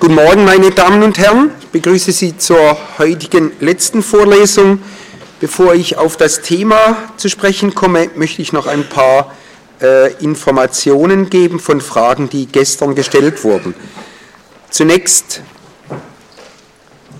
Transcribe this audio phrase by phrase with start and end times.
[0.00, 1.50] Guten Morgen, meine Damen und Herren.
[1.60, 4.80] Ich begrüße Sie zur heutigen letzten Vorlesung.
[5.40, 9.34] Bevor ich auf das Thema zu sprechen komme, möchte ich noch ein paar
[9.82, 13.74] äh, Informationen geben von Fragen, die gestern gestellt wurden.
[14.70, 15.42] Zunächst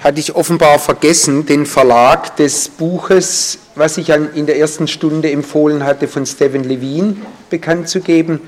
[0.03, 5.85] hatte ich offenbar vergessen, den Verlag des Buches, was ich in der ersten Stunde empfohlen
[5.85, 7.17] hatte, von Stephen Levine
[7.51, 8.41] bekannt zu geben.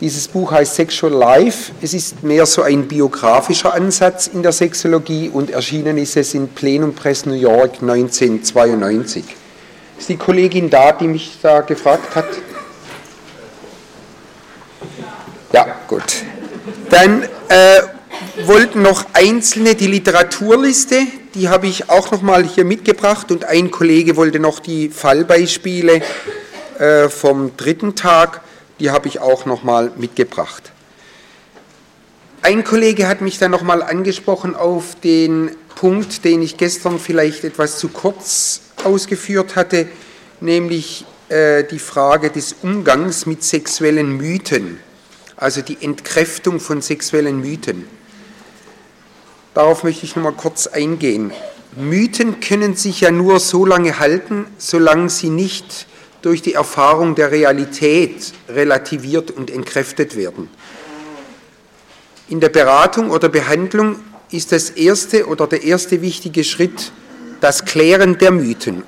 [0.00, 1.72] Dieses Buch heißt Sexual Life.
[1.82, 6.46] Es ist mehr so ein biografischer Ansatz in der Sexologie und erschienen ist es in
[6.48, 9.24] Plenum Press New York 1992.
[9.98, 12.28] Ist die Kollegin da, die mich da gefragt hat?
[15.52, 16.04] Ja, gut.
[16.90, 17.80] Dann äh,
[18.46, 23.72] wollten noch Einzelne die Literaturliste, die habe ich auch noch mal hier mitgebracht und ein
[23.72, 26.02] Kollege wollte noch die Fallbeispiele
[26.78, 28.42] äh, vom dritten Tag
[28.80, 30.72] die habe ich auch nochmal mitgebracht.
[32.42, 37.78] Ein Kollege hat mich dann nochmal angesprochen auf den Punkt, den ich gestern vielleicht etwas
[37.78, 39.88] zu kurz ausgeführt hatte,
[40.40, 44.78] nämlich äh, die Frage des Umgangs mit sexuellen Mythen,
[45.36, 47.86] also die Entkräftung von sexuellen Mythen.
[49.54, 51.32] Darauf möchte ich nochmal kurz eingehen.
[51.76, 55.87] Mythen können sich ja nur so lange halten, solange sie nicht
[56.22, 60.48] durch die Erfahrung der Realität relativiert und entkräftet werden.
[62.28, 63.96] In der Beratung oder Behandlung
[64.30, 66.92] ist das erste oder der erste wichtige Schritt
[67.40, 68.82] das Klären der Mythen.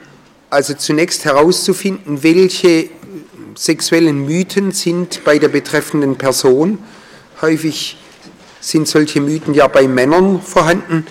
[0.51, 2.91] Also zunächst herauszufinden, welche
[3.55, 6.79] sexuellen Mythen sind bei der betreffenden Person.
[7.41, 7.97] Häufig
[8.61, 11.07] sind solche Mythen ja bei Männern vorhanden.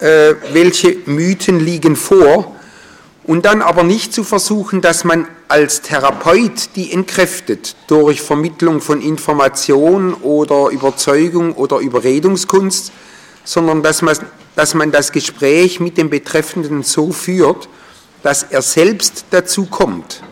[0.00, 2.55] Äh, welche Mythen liegen vor?
[3.26, 9.02] Und dann aber nicht zu versuchen, dass man als Therapeut die entkräftet durch Vermittlung von
[9.02, 12.92] Information oder Überzeugung oder Überredungskunst,
[13.44, 14.16] sondern dass man,
[14.54, 17.68] dass man das Gespräch mit dem Betreffenden so führt,
[18.22, 20.22] dass er selbst dazu kommt,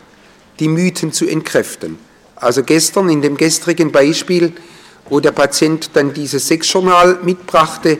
[0.60, 1.99] die Mythen zu entkräften.
[2.37, 4.53] Also gestern in dem gestrigen Beispiel,
[5.09, 7.99] wo der Patient dann dieses Sexjournal mitbrachte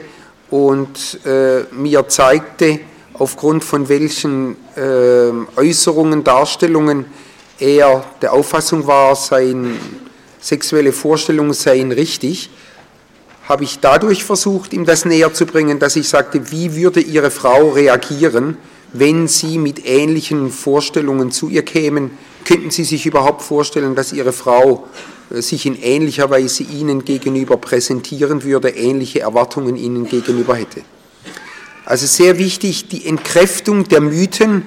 [0.49, 2.79] und äh, mir zeigte,
[3.17, 7.05] aufgrund von welchen äh, Äußerungen, Darstellungen
[7.59, 9.71] er der Auffassung war, seine
[10.41, 12.49] sexuelle Vorstellungen seien richtig,
[13.47, 17.31] habe ich dadurch versucht, ihm das näher zu bringen, dass ich sagte, wie würde Ihre
[17.31, 18.57] Frau reagieren,
[18.91, 22.11] wenn Sie mit ähnlichen Vorstellungen zu ihr kämen?
[22.43, 24.87] Könnten Sie sich überhaupt vorstellen, dass Ihre Frau
[25.29, 30.81] äh, sich in ähnlicher Weise Ihnen gegenüber präsentieren würde, ähnliche Erwartungen Ihnen gegenüber hätte?
[31.85, 34.63] Also sehr wichtig, die Entkräftung der Mythen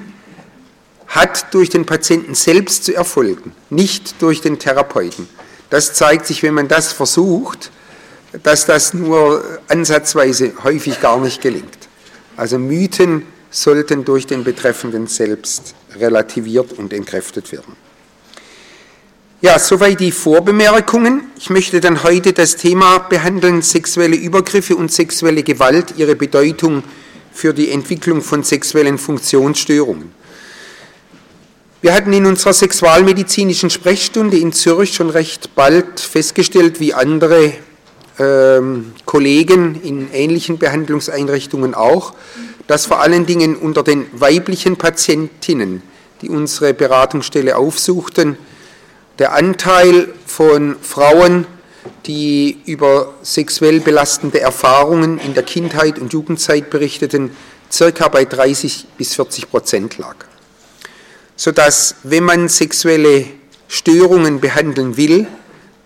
[1.09, 5.29] hat durch den Patienten selbst zu erfolgen, nicht durch den Therapeuten.
[5.71, 7.71] Das zeigt sich, wenn man das versucht,
[8.43, 11.89] dass das nur ansatzweise häufig gar nicht gelingt.
[12.37, 17.75] Also Mythen sollten durch den Betreffenden selbst relativiert und entkräftet werden.
[19.41, 21.23] Ja, soweit die Vorbemerkungen.
[21.39, 26.83] Ich möchte dann heute das Thema behandeln, sexuelle Übergriffe und sexuelle Gewalt, ihre Bedeutung
[27.39, 30.11] für die Entwicklung von sexuellen Funktionsstörungen.
[31.81, 37.53] Wir hatten in unserer sexualmedizinischen Sprechstunde in Zürich schon recht bald festgestellt, wie andere
[38.19, 42.15] ähm, Kollegen in ähnlichen Behandlungseinrichtungen auch,
[42.67, 45.85] dass vor allen Dingen unter den weiblichen Patientinnen,
[46.23, 48.37] die unsere Beratungsstelle aufsuchten,
[49.21, 51.47] der Anteil von Frauen
[52.07, 57.31] die über sexuell belastende Erfahrungen in der Kindheit und Jugendzeit berichteten,
[57.71, 60.17] circa bei 30 bis 40 Prozent lag.
[61.37, 63.27] Sodass, wenn man sexuelle
[63.69, 65.27] Störungen behandeln will,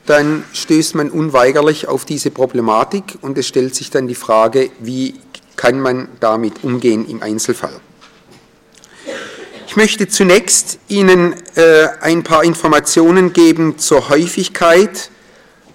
[0.07, 5.15] dann stößt man unweigerlich auf diese Problematik und es stellt sich dann die Frage, wie
[5.57, 7.81] kann man damit umgehen im Einzelfall.
[9.69, 15.11] Ich möchte zunächst Ihnen äh, ein paar Informationen geben zur Häufigkeit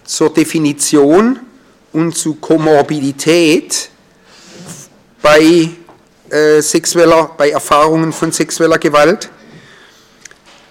[0.07, 1.39] zur Definition
[1.93, 3.89] und zu Komorbidität
[5.21, 5.69] bei,
[6.29, 9.29] äh, sexueller, bei Erfahrungen von sexueller Gewalt.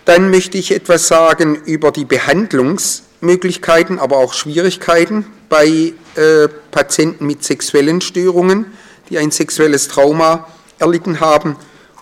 [0.06, 7.44] Dann möchte ich etwas sagen über die Behandlungsmöglichkeiten, aber auch Schwierigkeiten bei äh, Patienten mit
[7.44, 8.66] sexuellen Störungen,
[9.10, 10.48] die ein sexuelles Trauma
[10.78, 11.56] erlitten haben.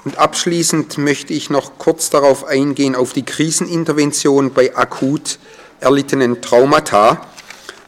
[0.04, 5.38] Und abschließend möchte ich noch kurz darauf eingehen, auf die Krisenintervention bei akut
[5.84, 7.20] erlittenen Traumata.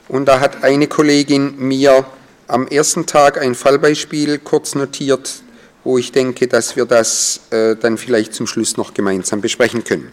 [0.08, 2.06] Und da hat eine Kollegin mir
[2.46, 5.42] am ersten Tag ein Fallbeispiel kurz notiert,
[5.82, 10.12] wo ich denke, dass wir das äh, dann vielleicht zum Schluss noch gemeinsam besprechen können.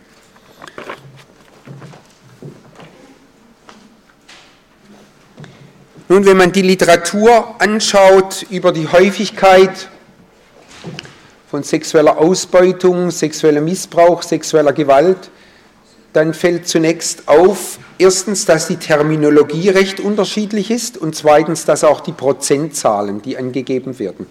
[6.10, 9.90] Nun, wenn man die Literatur anschaut über die Häufigkeit
[11.50, 15.30] von sexueller Ausbeutung, sexuellem Missbrauch, sexueller Gewalt,
[16.14, 22.02] dann fällt zunächst auf, erstens, dass die Terminologie recht unterschiedlich ist und zweitens, dass auch
[22.02, 24.28] die Prozentzahlen, die angegeben werden,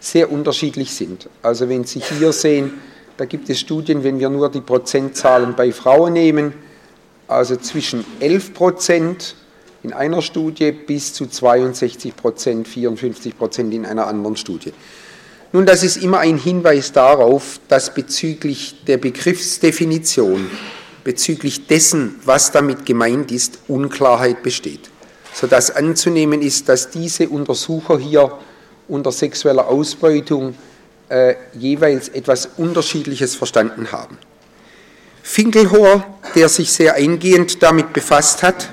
[0.00, 1.28] sehr unterschiedlich sind.
[1.42, 2.72] Also wenn Sie hier sehen,
[3.16, 6.52] da gibt es Studien, wenn wir nur die Prozentzahlen bei Frauen nehmen,
[7.28, 9.36] also zwischen 11 Prozent
[9.82, 14.72] in einer Studie bis zu 62 Prozent, 54 Prozent in einer anderen Studie.
[15.52, 20.48] Nun, das ist immer ein Hinweis darauf, dass bezüglich der Begriffsdefinition
[21.04, 24.90] bezüglich dessen, was damit gemeint ist, Unklarheit besteht.
[25.32, 28.38] Sodass anzunehmen ist, dass diese Untersucher hier
[28.88, 30.54] unter sexueller Ausbeutung
[31.08, 34.18] äh, jeweils etwas Unterschiedliches verstanden haben.
[35.22, 36.04] Finkelhor,
[36.34, 38.68] der sich sehr eingehend damit befasst hat,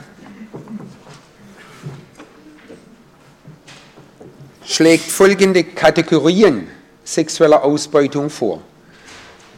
[4.66, 6.68] schlägt folgende Kategorien
[7.04, 8.62] sexueller Ausbeutung vor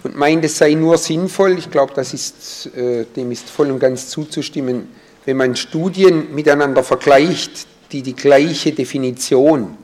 [0.04, 3.80] und meint, es sei nur sinnvoll, ich glaube, das ist, äh, dem ist voll und
[3.80, 4.88] ganz zuzustimmen,
[5.26, 9.78] wenn man Studien miteinander vergleicht, die die gleiche Definition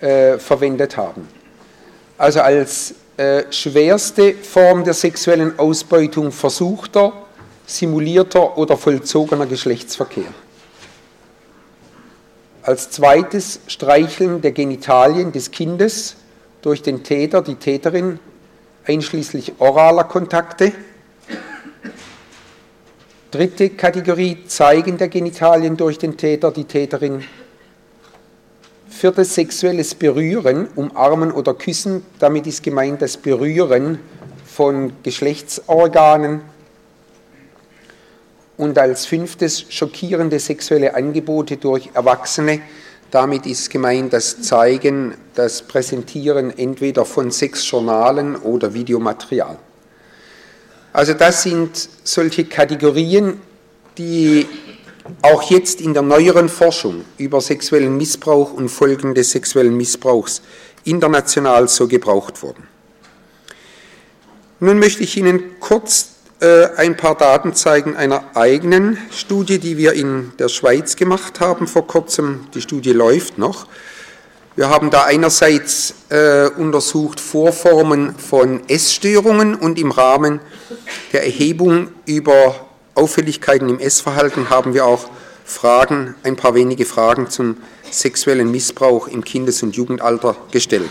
[0.00, 1.28] äh, verwendet haben.
[2.18, 7.12] Also als äh, schwerste Form der sexuellen Ausbeutung versuchter,
[7.66, 10.32] simulierter oder vollzogener Geschlechtsverkehr.
[12.62, 16.16] Als zweites Streicheln der Genitalien des Kindes
[16.62, 18.18] durch den Täter, die Täterin
[18.86, 20.72] einschließlich oraler Kontakte.
[23.30, 27.24] Dritte Kategorie, Zeigen der Genitalien durch den Täter, die Täterin.
[28.88, 32.04] Viertes, sexuelles Berühren, umarmen oder küssen.
[32.20, 33.98] Damit ist gemeint das Berühren
[34.46, 36.42] von Geschlechtsorganen.
[38.56, 42.60] Und als fünftes, schockierende sexuelle Angebote durch Erwachsene,
[43.14, 49.56] damit ist gemeint das Zeigen, das Präsentieren entweder von Sexjournalen oder Videomaterial.
[50.92, 53.40] Also das sind solche Kategorien,
[53.98, 54.48] die
[55.22, 60.42] auch jetzt in der neueren Forschung über sexuellen Missbrauch und Folgen des sexuellen Missbrauchs
[60.82, 62.66] international so gebraucht wurden.
[64.58, 66.13] Nun möchte ich Ihnen kurz
[66.76, 71.86] ein paar Daten zeigen einer eigenen Studie, die wir in der Schweiz gemacht haben vor
[71.86, 72.46] kurzem.
[72.54, 73.66] Die Studie läuft noch.
[74.56, 80.40] Wir haben da einerseits äh, untersucht Vorformen von Essstörungen und im Rahmen
[81.12, 82.54] der Erhebung über
[82.94, 85.08] Auffälligkeiten im Essverhalten haben wir auch
[85.44, 87.56] Fragen, ein paar wenige Fragen zum
[87.90, 90.90] sexuellen Missbrauch im Kindes- und Jugendalter gestellt.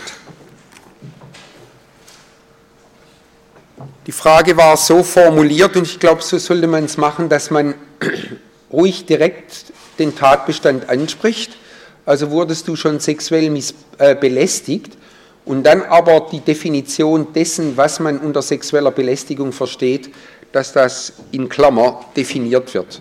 [4.06, 7.74] Die Frage war so formuliert und ich glaube, so sollte man es machen, dass man
[8.72, 11.56] ruhig direkt den Tatbestand anspricht.
[12.04, 13.50] Also wurdest du schon sexuell
[13.96, 14.98] äh, belästigt
[15.46, 20.10] und dann aber die Definition dessen, was man unter sexueller Belästigung versteht,
[20.52, 23.00] dass das in Klammer definiert wird.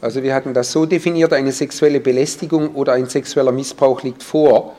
[0.00, 4.74] Also wir hatten das so definiert, eine sexuelle Belästigung oder ein sexueller Missbrauch liegt vor,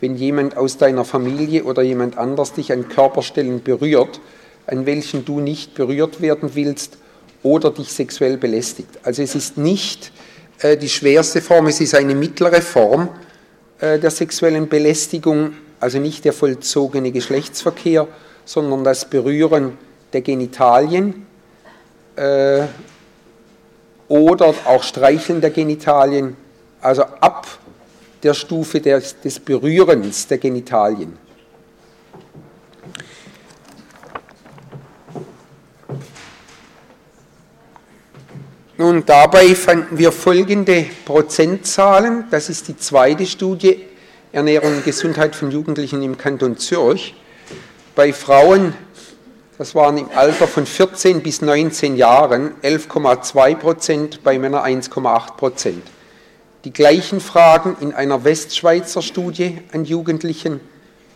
[0.00, 4.20] wenn jemand aus deiner Familie oder jemand anders dich an Körperstellen berührt,
[4.66, 6.98] an welchen du nicht berührt werden willst
[7.42, 8.88] oder dich sexuell belästigt.
[9.02, 10.12] Also es ist nicht
[10.60, 13.08] äh, die schwerste Form, es ist eine mittlere Form
[13.78, 18.08] äh, der sexuellen Belästigung, also nicht der vollzogene Geschlechtsverkehr,
[18.44, 19.78] sondern das Berühren
[20.12, 21.26] der Genitalien
[22.16, 22.62] äh,
[24.08, 26.36] oder auch Streicheln der Genitalien,
[26.80, 27.46] also ab
[28.22, 31.18] der Stufe des, des Berührens der Genitalien.
[38.78, 42.24] Nun, dabei fanden wir folgende Prozentzahlen.
[42.30, 43.86] Das ist die zweite Studie
[44.32, 47.14] Ernährung und Gesundheit von Jugendlichen im Kanton Zürich.
[47.94, 48.74] Bei Frauen,
[49.56, 55.82] das waren im Alter von 14 bis 19 Jahren, 11,2 Prozent, bei Männern 1,8 Prozent.
[56.66, 60.60] Die gleichen Fragen in einer Westschweizer Studie an Jugendlichen,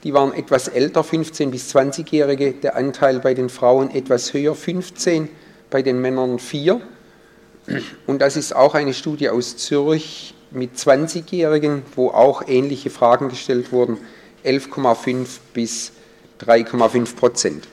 [0.03, 5.29] die waren etwas älter, 15 bis 20-Jährige, der Anteil bei den Frauen etwas höher, 15,
[5.69, 6.81] bei den Männern 4.
[8.07, 13.73] Und das ist auch eine Studie aus Zürich mit 20-Jährigen, wo auch ähnliche Fragen gestellt
[13.73, 13.99] wurden,
[14.45, 15.93] 11,5 bis
[16.41, 17.69] 3,5 Prozent.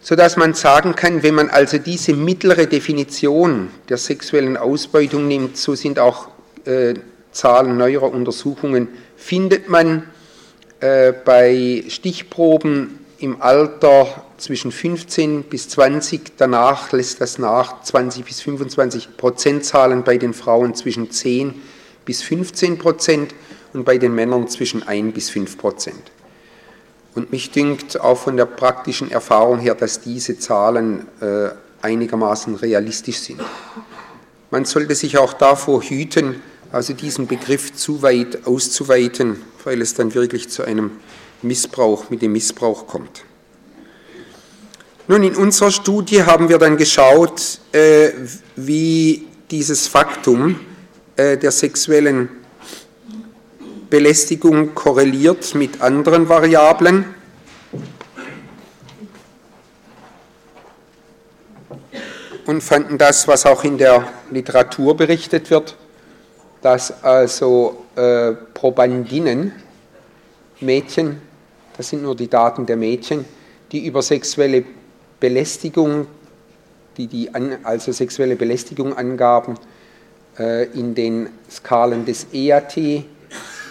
[0.00, 5.76] Sodass man sagen kann, wenn man also diese mittlere Definition der sexuellen Ausbeutung nimmt, so
[5.76, 6.28] sind auch
[6.64, 6.94] äh,
[7.30, 10.08] Zahlen neuerer Untersuchungen, findet man
[10.80, 18.40] äh, bei Stichproben im Alter zwischen 15 bis 20, danach lässt das nach 20 bis
[18.40, 21.54] 25 Prozentzahlen bei den Frauen zwischen 10
[22.04, 23.32] bis 15 Prozent
[23.74, 26.10] und bei den Männern zwischen 1 bis 5 Prozent.
[27.14, 31.50] Und mich dünkt auch von der praktischen Erfahrung her, dass diese Zahlen äh,
[31.80, 33.40] einigermaßen realistisch sind.
[34.50, 40.12] Man sollte sich auch davor hüten, also diesen Begriff zu weit auszuweiten, weil es dann
[40.14, 40.90] wirklich zu einem
[41.42, 43.24] Missbrauch, mit dem Missbrauch kommt.
[45.08, 48.10] Nun, in unserer Studie haben wir dann geschaut, äh,
[48.54, 50.60] wie dieses Faktum
[51.16, 52.28] äh, der sexuellen
[53.90, 57.04] Belästigung korreliert mit anderen Variablen.
[62.46, 65.76] Und fanden das, was auch in der Literatur berichtet wird,
[66.62, 69.52] dass also äh, Probandinnen,
[70.60, 71.20] Mädchen,
[71.82, 73.24] das sind nur die Daten der Mädchen,
[73.72, 74.62] die über sexuelle
[75.18, 76.06] Belästigung,
[76.96, 79.56] die, die an, also sexuelle Belästigung angaben,
[80.38, 82.76] äh, in den Skalen des EAT,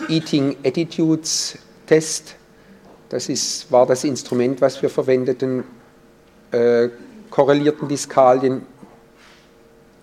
[0.10, 2.36] Eating Attitudes Test,
[3.08, 5.64] das ist, war das Instrument, was wir verwendeten,
[6.52, 6.90] äh,
[7.30, 8.64] korrelierten die Skalien,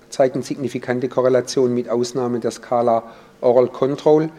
[0.08, 3.02] zeigten signifikante Korrelation mit Ausnahme der Skala
[3.42, 4.30] Oral Control.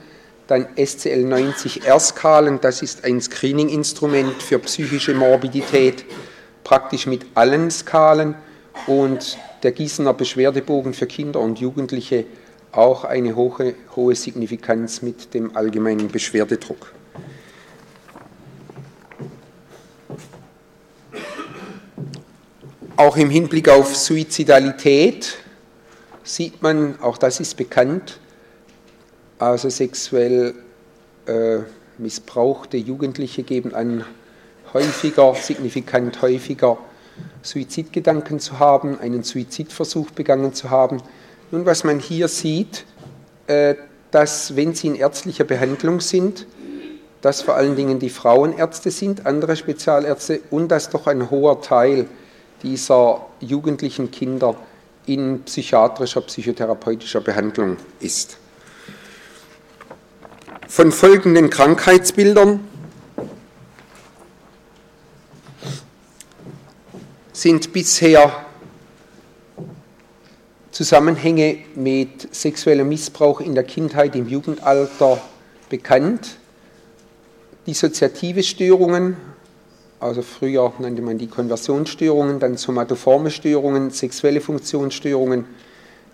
[0.49, 6.05] Dann SCL 90 R-Skalen, das ist ein Screening-Instrument für psychische Morbidität,
[6.63, 8.33] praktisch mit allen Skalen.
[8.87, 12.25] Und der Gießener Beschwerdebogen für Kinder und Jugendliche
[12.71, 16.93] auch eine hohe, hohe Signifikanz mit dem allgemeinen Beschwerdedruck.
[22.95, 25.37] Auch im Hinblick auf Suizidalität
[26.23, 28.19] sieht man, auch das ist bekannt,
[29.39, 30.53] also sexuell
[31.25, 31.59] äh,
[31.97, 34.05] missbrauchte Jugendliche geben an,
[34.73, 36.77] häufiger, signifikant häufiger
[37.41, 41.01] Suizidgedanken zu haben, einen Suizidversuch begangen zu haben.
[41.51, 42.85] Nun, was man hier sieht,
[43.47, 43.75] äh,
[44.11, 46.45] dass wenn sie in ärztlicher Behandlung sind,
[47.21, 52.07] dass vor allen Dingen die Frauenärzte sind, andere Spezialärzte und dass doch ein hoher Teil
[52.63, 54.55] dieser jugendlichen Kinder
[55.05, 58.37] in psychiatrischer, psychotherapeutischer Behandlung ist.
[60.71, 62.59] Von folgenden Krankheitsbildern
[67.33, 68.45] sind bisher
[70.69, 75.19] Zusammenhänge mit sexuellem Missbrauch in der Kindheit, im Jugendalter
[75.69, 76.37] bekannt.
[77.65, 79.17] Dissoziative Störungen,
[79.99, 85.45] also früher nannte man die Konversionsstörungen, dann somatoforme Störungen, sexuelle Funktionsstörungen,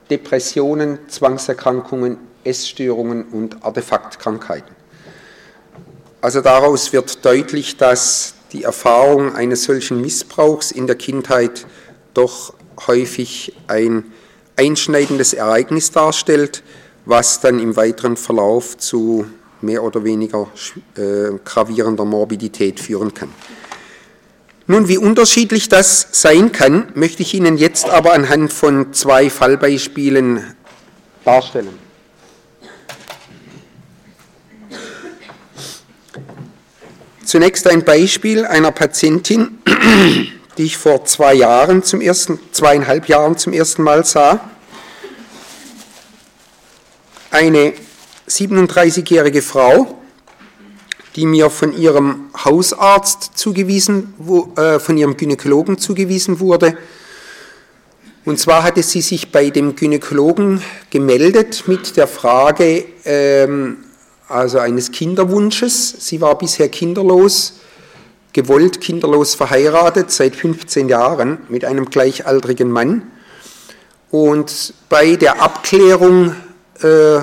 [0.09, 4.75] Depressionen, Zwangserkrankungen, Essstörungen und Artefaktkrankheiten.
[6.21, 11.67] Also daraus wird deutlich, dass die Erfahrung eines solchen Missbrauchs in der Kindheit
[12.13, 12.53] doch
[12.87, 14.05] häufig ein
[14.55, 16.63] einschneidendes Ereignis darstellt,
[17.05, 19.25] was dann im weiteren Verlauf zu
[19.61, 20.47] mehr oder weniger
[20.95, 23.29] äh, gravierender Morbidität führen kann.
[24.67, 30.55] Nun, wie unterschiedlich das sein kann, möchte ich Ihnen jetzt aber anhand von zwei Fallbeispielen
[31.23, 31.84] darstellen.
[37.25, 39.57] Zunächst ein Beispiel einer Patientin,
[40.59, 44.47] die ich vor zwei Jahren zum ersten, zweieinhalb Jahren zum ersten Mal sah.
[47.31, 47.73] Eine
[48.29, 49.97] 37-jährige Frau,
[51.15, 54.13] die mir von ihrem Hausarzt zugewiesen,
[54.55, 56.77] äh, von ihrem Gynäkologen zugewiesen wurde.
[58.23, 63.84] Und zwar hatte sie sich bei dem Gynäkologen gemeldet mit der Frage, ähm,
[64.27, 65.95] also eines Kinderwunsches.
[65.99, 67.53] Sie war bisher kinderlos
[68.35, 73.09] gewollt kinderlos verheiratet, seit 15 Jahren mit einem gleichaltrigen Mann.
[74.11, 76.35] Und bei der Abklärung,
[76.81, 77.19] äh,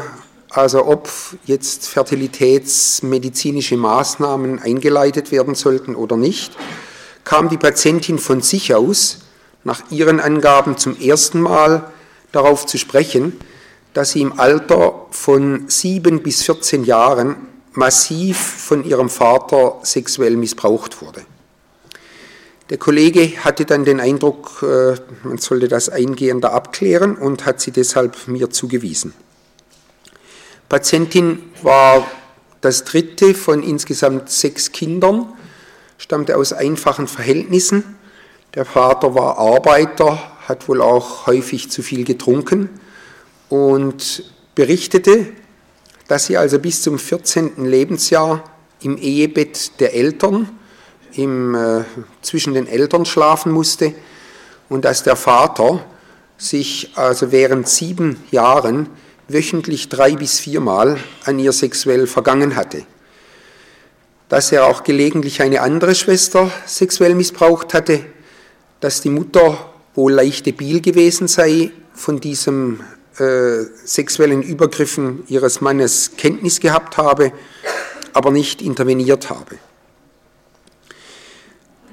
[0.48, 1.10] also ob
[1.44, 6.56] jetzt fertilitätsmedizinische Maßnahmen eingeleitet werden sollten oder nicht,
[7.24, 9.18] kam die Patientin von sich aus,
[9.64, 11.92] nach ihren Angaben zum ersten Mal
[12.32, 13.38] darauf zu sprechen,
[13.94, 17.36] dass sie im Alter von 7 bis 14 Jahren
[17.72, 21.22] massiv von ihrem Vater sexuell missbraucht wurde.
[22.70, 24.94] Der Kollege hatte dann den Eindruck, äh,
[25.24, 29.12] man sollte das eingehender abklären und hat sie deshalb mir zugewiesen.
[30.68, 32.06] Patientin war
[32.62, 35.34] das dritte von insgesamt sechs Kindern,
[35.98, 37.96] stammte aus einfachen Verhältnissen.
[38.54, 40.18] Der Vater war Arbeiter,
[40.48, 42.70] hat wohl auch häufig zu viel getrunken
[43.52, 45.26] und berichtete,
[46.08, 47.66] dass sie also bis zum 14.
[47.66, 48.44] Lebensjahr
[48.80, 50.48] im Ehebett der Eltern,
[51.12, 51.84] im, äh,
[52.22, 53.92] zwischen den Eltern schlafen musste
[54.70, 55.84] und dass der Vater
[56.38, 58.88] sich also während sieben Jahren
[59.28, 62.86] wöchentlich drei bis viermal an ihr sexuell vergangen hatte.
[64.30, 68.00] Dass er auch gelegentlich eine andere Schwester sexuell missbraucht hatte,
[68.80, 72.80] dass die Mutter wohl leicht debil gewesen sei, von diesem
[73.18, 77.32] äh, sexuellen Übergriffen ihres Mannes Kenntnis gehabt habe,
[78.12, 79.58] aber nicht interveniert habe.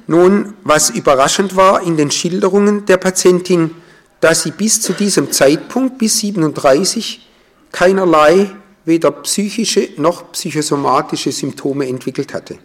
[0.07, 3.75] Nun, was überraschend war in den Schilderungen der Patientin,
[4.21, 7.29] dass sie bis zu diesem Zeitpunkt, bis 37,
[7.71, 8.51] keinerlei
[8.85, 12.57] weder psychische noch psychosomatische Symptome entwickelt hatte.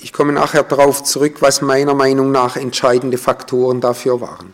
[0.00, 4.52] Ich komme nachher darauf zurück, was meiner Meinung nach entscheidende Faktoren dafür waren.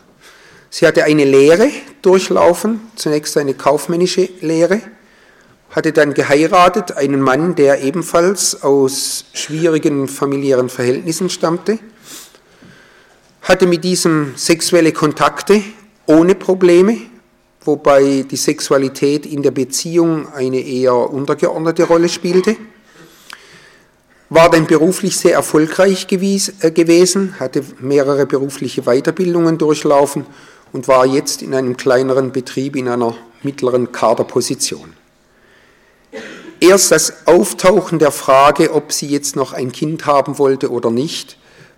[0.77, 1.69] Sie hatte eine Lehre
[2.01, 4.81] durchlaufen, zunächst eine kaufmännische Lehre,
[5.69, 11.79] hatte dann geheiratet, einen Mann, der ebenfalls aus schwierigen familiären Verhältnissen stammte,
[13.41, 15.63] hatte mit diesem sexuelle Kontakte
[16.07, 16.97] ohne Probleme,
[17.63, 22.57] wobei die Sexualität in der Beziehung eine eher untergeordnete Rolle spielte,
[24.29, 30.25] war dann beruflich sehr erfolgreich äh, gewesen, hatte mehrere berufliche Weiterbildungen durchlaufen
[30.75, 34.91] und war jetzt in einem kleineren Betrieb in einer mittleren Kaderposition.
[36.59, 41.37] Erst das Auftauchen der Frage, ob sie jetzt noch ein Kind haben wollte oder nicht,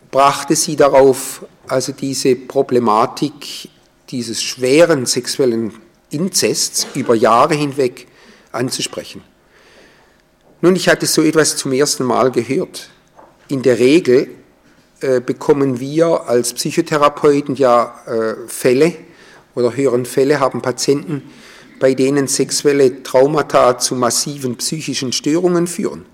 [0.09, 3.69] brachte sie darauf, also diese Problematik
[4.09, 5.73] dieses schweren sexuellen
[6.09, 8.07] Inzests über Jahre hinweg
[8.51, 9.21] anzusprechen.
[10.61, 12.89] Nun, ich hatte so etwas zum ersten Mal gehört.
[13.47, 14.31] In der Regel
[14.99, 18.93] bekommen wir als Psychotherapeuten ja äh, Fälle
[19.55, 21.23] oder hören Fälle, haben Patienten,
[21.79, 26.05] bei denen sexuelle Traumata zu massiven psychischen Störungen führen.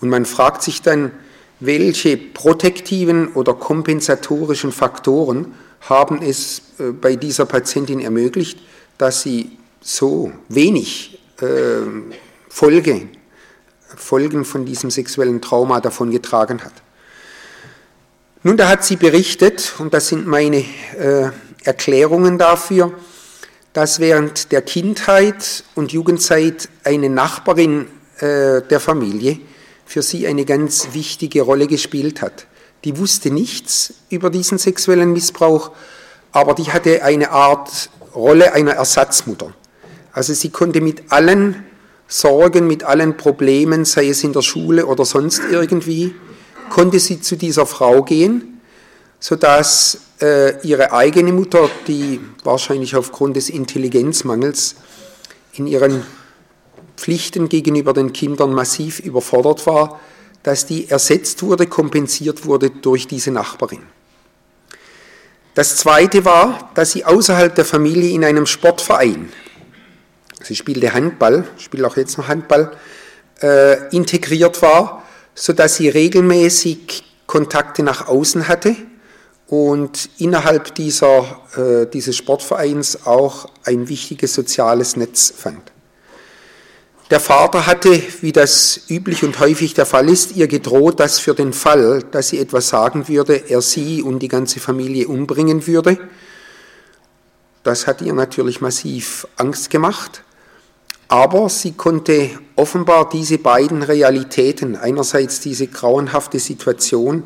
[0.00, 1.12] Und man fragt sich dann,
[1.60, 5.54] welche protektiven oder kompensatorischen Faktoren
[5.88, 8.58] haben es äh, bei dieser Patientin ermöglicht,
[8.98, 11.46] dass sie so wenig äh,
[12.48, 13.08] Folge,
[13.96, 16.72] Folgen von diesem sexuellen Trauma davongetragen hat.
[18.42, 20.64] Nun, da hat sie berichtet, und das sind meine
[20.98, 21.28] äh,
[21.62, 22.90] Erklärungen dafür,
[23.74, 29.40] dass während der Kindheit und Jugendzeit eine Nachbarin äh, der Familie
[29.84, 32.46] für sie eine ganz wichtige Rolle gespielt hat.
[32.84, 35.72] Die wusste nichts über diesen sexuellen Missbrauch,
[36.32, 39.52] aber die hatte eine Art Rolle einer Ersatzmutter.
[40.12, 41.62] Also sie konnte mit allen
[42.08, 46.14] Sorgen, mit allen Problemen, sei es in der Schule oder sonst irgendwie,
[46.70, 48.60] konnte sie zu dieser Frau gehen,
[49.18, 54.76] sodass äh, ihre eigene Mutter, die wahrscheinlich aufgrund des Intelligenzmangels
[55.52, 56.04] in ihren
[56.96, 60.00] Pflichten gegenüber den Kindern massiv überfordert war,
[60.42, 63.82] dass die ersetzt wurde, kompensiert wurde durch diese Nachbarin.
[65.54, 69.30] Das Zweite war, dass sie außerhalb der Familie in einem Sportverein,
[70.42, 72.72] sie spielte Handball, spielt auch jetzt noch Handball,
[73.42, 75.02] äh, integriert war,
[75.40, 78.76] sodass sie regelmäßig Kontakte nach außen hatte
[79.46, 85.62] und innerhalb dieser, äh, dieses Sportvereins auch ein wichtiges soziales Netz fand.
[87.08, 91.34] Der Vater hatte, wie das üblich und häufig der Fall ist, ihr gedroht, dass für
[91.34, 95.98] den Fall, dass sie etwas sagen würde, er sie und die ganze Familie umbringen würde.
[97.62, 100.22] Das hat ihr natürlich massiv Angst gemacht,
[101.10, 107.24] aber sie konnte offenbar diese beiden Realitäten, einerseits diese grauenhafte Situation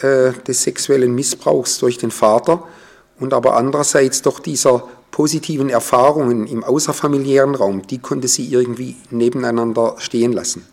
[0.00, 2.64] äh, des sexuellen Missbrauchs durch den Vater
[3.20, 9.94] und aber andererseits doch dieser positiven Erfahrungen im außerfamiliären Raum, die konnte sie irgendwie nebeneinander
[9.98, 10.66] stehen lassen.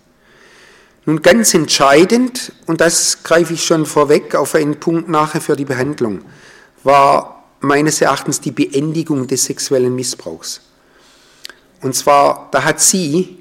[1.05, 5.65] Nun ganz entscheidend, und das greife ich schon vorweg auf einen Punkt nachher für die
[5.65, 6.21] Behandlung,
[6.83, 10.61] war meines Erachtens die Beendigung des sexuellen Missbrauchs.
[11.81, 13.37] Und zwar, da hat sie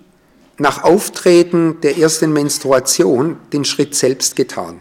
[0.59, 4.81] nach Auftreten der ersten Menstruation den Schritt selbst getan.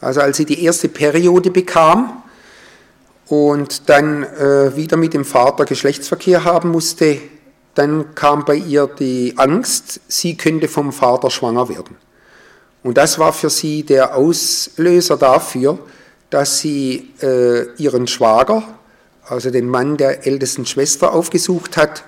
[0.00, 2.22] Also als sie die erste Periode bekam,
[3.32, 7.18] und dann äh, wieder mit dem Vater Geschlechtsverkehr haben musste,
[7.74, 11.96] dann kam bei ihr die Angst, sie könnte vom Vater schwanger werden.
[12.82, 15.78] Und das war für sie der Auslöser dafür,
[16.28, 18.64] dass sie äh, ihren Schwager,
[19.26, 22.04] also den Mann der ältesten Schwester, aufgesucht hat,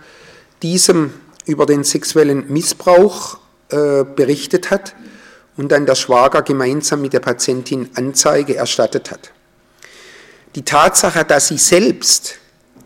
[0.65, 1.13] diesem
[1.45, 4.97] über den sexuellen Missbrauch äh, berichtet hat
[5.59, 9.31] und dann der Schwager gemeinsam mit der Patientin Anzeige erstattet hat.
[10.55, 12.39] Die Tatsache, dass sie selbst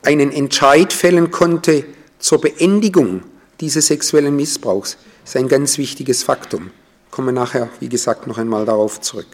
[0.03, 1.85] einen Entscheid fällen konnte
[2.19, 3.23] zur Beendigung
[3.61, 6.73] dieses sexuellen Missbrauchs, ist ein ganz wichtiges Faktum.
[7.07, 9.27] Ich komme nachher, wie gesagt, noch einmal darauf zurück.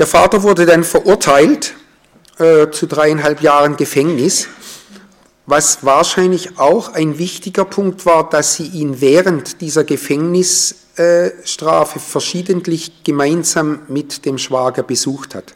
[0.00, 1.74] Der Vater wurde dann verurteilt
[2.38, 4.48] äh, zu dreieinhalb Jahren Gefängnis
[5.46, 13.82] was wahrscheinlich auch ein wichtiger Punkt war, dass sie ihn während dieser Gefängnisstrafe verschiedentlich gemeinsam
[13.86, 15.54] mit dem Schwager besucht hat.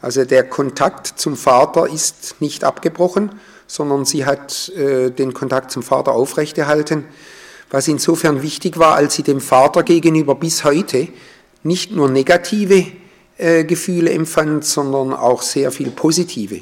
[0.00, 3.32] Also der Kontakt zum Vater ist nicht abgebrochen,
[3.66, 7.04] sondern sie hat äh, den Kontakt zum Vater aufrechterhalten,
[7.70, 11.08] was insofern wichtig war, als sie dem Vater gegenüber bis heute
[11.64, 12.86] nicht nur negative
[13.36, 16.60] äh, Gefühle empfand, sondern auch sehr viel positive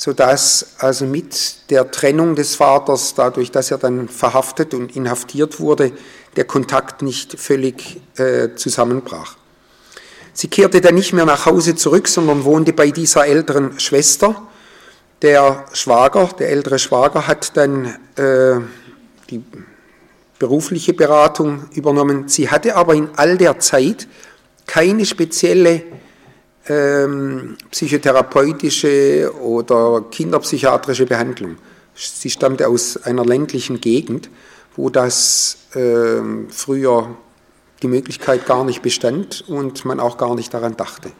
[0.00, 5.92] sodass also mit der Trennung des Vaters, dadurch, dass er dann verhaftet und inhaftiert wurde,
[6.36, 9.36] der Kontakt nicht völlig äh, zusammenbrach.
[10.32, 14.40] Sie kehrte dann nicht mehr nach Hause zurück, sondern wohnte bei dieser älteren Schwester.
[15.20, 18.54] Der Schwager, der ältere Schwager, hat dann äh,
[19.28, 19.44] die
[20.38, 22.26] berufliche Beratung übernommen.
[22.26, 24.08] Sie hatte aber in all der Zeit
[24.66, 25.82] keine spezielle
[26.70, 31.56] ähm, psychotherapeutische oder kinderpsychiatrische Behandlung.
[31.94, 34.30] Sie stammte aus einer ländlichen Gegend,
[34.76, 37.16] wo das äh, früher
[37.82, 41.10] die Möglichkeit gar nicht bestand und man auch gar nicht daran dachte.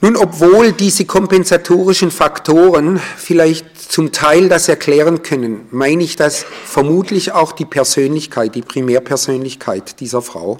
[0.00, 7.32] Nun, obwohl diese kompensatorischen Faktoren vielleicht zum Teil das erklären können, meine ich, dass vermutlich
[7.32, 10.58] auch die Persönlichkeit, die Primärpersönlichkeit dieser Frau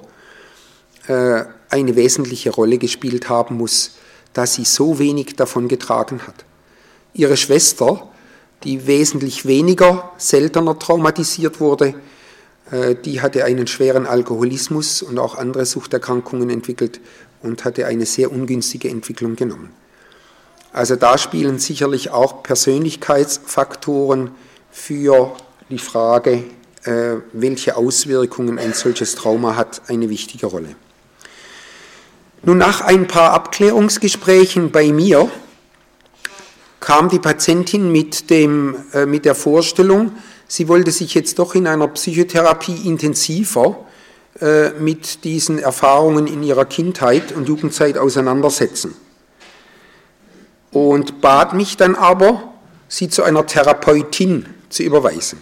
[1.07, 3.91] äh, eine wesentliche Rolle gespielt haben muss,
[4.33, 6.45] dass sie so wenig davon getragen hat.
[7.13, 8.07] Ihre Schwester,
[8.63, 11.95] die wesentlich weniger, seltener traumatisiert wurde,
[12.71, 16.99] äh, die hatte einen schweren Alkoholismus und auch andere Suchterkrankungen entwickelt
[17.41, 19.71] und hatte eine sehr ungünstige Entwicklung genommen.
[20.71, 24.31] Also da spielen sicherlich auch Persönlichkeitsfaktoren
[24.71, 25.35] für
[25.69, 26.43] die Frage,
[26.83, 30.75] äh, welche Auswirkungen ein solches Trauma hat, eine wichtige Rolle.
[32.41, 35.29] Nun, nach ein paar Abklärungsgesprächen bei mir
[36.79, 40.13] kam die Patientin mit, dem, äh, mit der Vorstellung,
[40.47, 43.85] sie wollte sich jetzt doch in einer Psychotherapie intensiver
[44.39, 48.95] äh, mit diesen Erfahrungen in ihrer Kindheit und Jugendzeit auseinandersetzen.
[50.71, 52.53] Und bat mich dann aber,
[52.87, 55.39] sie zu einer Therapeutin zu überweisen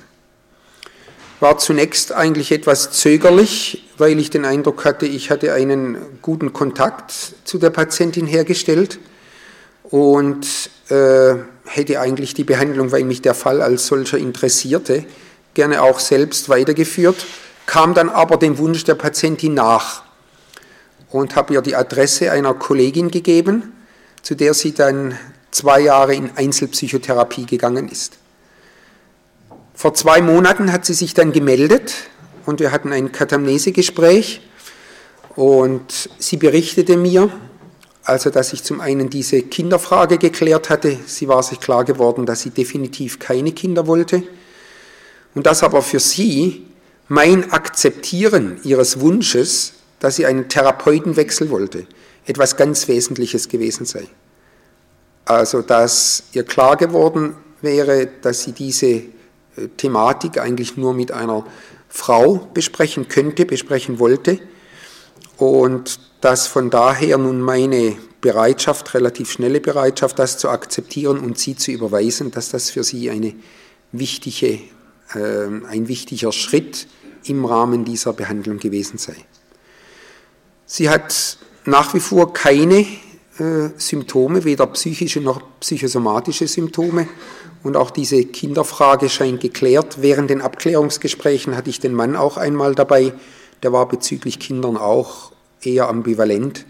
[1.40, 7.14] war zunächst eigentlich etwas zögerlich, weil ich den Eindruck hatte, ich hatte einen guten Kontakt
[7.44, 9.00] zu der Patientin hergestellt
[9.84, 10.48] und
[10.90, 15.06] äh, hätte eigentlich die Behandlung, weil mich der Fall als solcher interessierte,
[15.54, 17.26] gerne auch selbst weitergeführt,
[17.66, 20.04] kam dann aber dem Wunsch der Patientin nach
[21.10, 23.74] und habe ihr die Adresse einer Kollegin gegeben,
[24.24, 25.18] zu der sie dann
[25.52, 28.18] zwei Jahre in Einzelpsychotherapie gegangen ist.
[29.78, 31.94] Vor zwei Monaten hat sie sich dann gemeldet
[32.48, 34.42] und wir hatten ein Katamnesegespräch
[35.36, 37.30] und sie berichtete mir,
[38.04, 42.42] also dass ich zum einen diese Kinderfrage geklärt hatte, sie war sich klar geworden, dass
[42.42, 44.24] sie definitiv keine Kinder wollte
[45.36, 46.66] und dass aber für sie
[47.08, 51.86] mein Akzeptieren ihres Wunsches, dass sie einen Therapeutenwechsel wollte,
[52.26, 54.08] etwas ganz Wesentliches gewesen sei.
[55.26, 59.04] Also dass ihr klar geworden wäre, dass sie diese
[59.78, 61.46] Thematik eigentlich nur mit einer
[61.90, 64.40] Frau besprechen könnte, besprechen wollte
[65.38, 71.56] und dass von daher nun meine Bereitschaft, relativ schnelle Bereitschaft, das zu akzeptieren und sie
[71.56, 73.36] zu überweisen, dass das für sie eine
[73.92, 74.60] wichtige,
[75.14, 76.88] äh, ein wichtiger Schritt
[77.26, 79.16] im Rahmen dieser Behandlung gewesen sei.
[80.66, 82.80] Sie hat nach wie vor keine
[83.40, 87.08] äh, Symptome, weder psychische noch psychosomatische Symptome.
[87.64, 90.02] Und auch diese Kinderfrage scheint geklärt.
[90.02, 93.14] Während den Abklärungsgesprächen hatte ich den Mann auch einmal dabei.
[93.64, 96.66] Der war bezüglich Kindern auch eher ambivalent,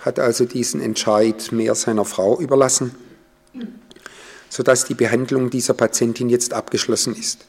[0.00, 2.94] hat also diesen Entscheid mehr seiner Frau überlassen,
[4.48, 7.44] sodass die Behandlung dieser Patientin jetzt abgeschlossen ist.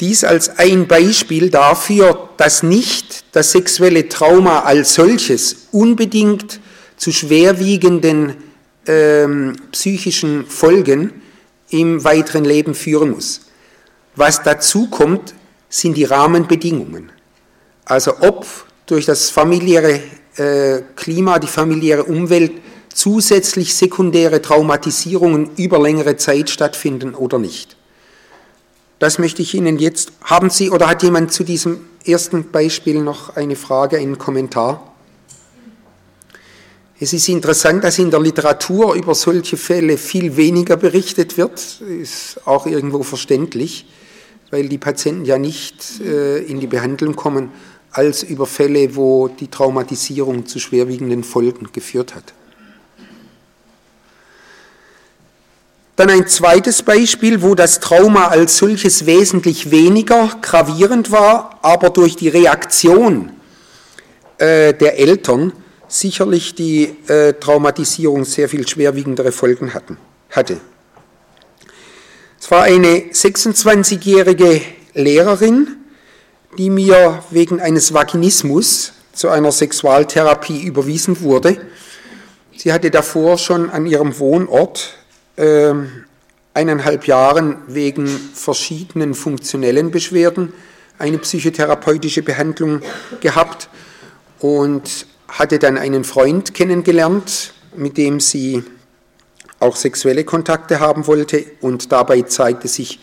[0.00, 6.60] Dies als ein Beispiel dafür, dass nicht das sexuelle Trauma als solches unbedingt
[6.98, 8.36] zu schwerwiegenden
[8.86, 11.22] ähm, psychischen Folgen
[11.70, 13.42] im weiteren Leben führen muss.
[14.14, 15.34] Was dazu kommt,
[15.68, 17.10] sind die Rahmenbedingungen.
[17.84, 18.46] Also ob
[18.86, 20.00] durch das familiäre
[20.36, 22.52] äh, Klima, die familiäre Umwelt
[22.92, 27.76] zusätzlich sekundäre Traumatisierungen über längere Zeit stattfinden oder nicht.
[28.98, 30.12] Das möchte ich Ihnen jetzt.
[30.22, 34.95] Haben Sie oder hat jemand zu diesem ersten Beispiel noch eine Frage, einen Kommentar?
[36.98, 42.40] Es ist interessant, dass in der Literatur über solche Fälle viel weniger berichtet wird, ist
[42.46, 43.86] auch irgendwo verständlich,
[44.50, 47.50] weil die Patienten ja nicht äh, in die Behandlung kommen,
[47.90, 52.32] als über Fälle, wo die Traumatisierung zu schwerwiegenden Folgen geführt hat.
[55.96, 62.16] Dann ein zweites Beispiel, wo das Trauma als solches wesentlich weniger gravierend war, aber durch
[62.16, 63.32] die Reaktion
[64.38, 65.52] äh, der Eltern
[65.88, 69.98] sicherlich die äh, Traumatisierung sehr viel schwerwiegendere Folgen hatten,
[70.30, 70.60] hatte.
[72.40, 74.60] Es war eine 26-jährige
[74.94, 75.76] Lehrerin,
[76.58, 81.58] die mir wegen eines Vaginismus zu einer Sexualtherapie überwiesen wurde.
[82.56, 84.94] Sie hatte davor schon an ihrem Wohnort
[85.36, 85.72] äh,
[86.54, 90.52] eineinhalb Jahren wegen verschiedenen funktionellen Beschwerden
[90.98, 92.80] eine psychotherapeutische Behandlung
[93.20, 93.68] gehabt
[94.38, 98.62] und hatte dann einen Freund kennengelernt, mit dem sie
[99.60, 103.00] auch sexuelle Kontakte haben wollte und dabei zeigte sich,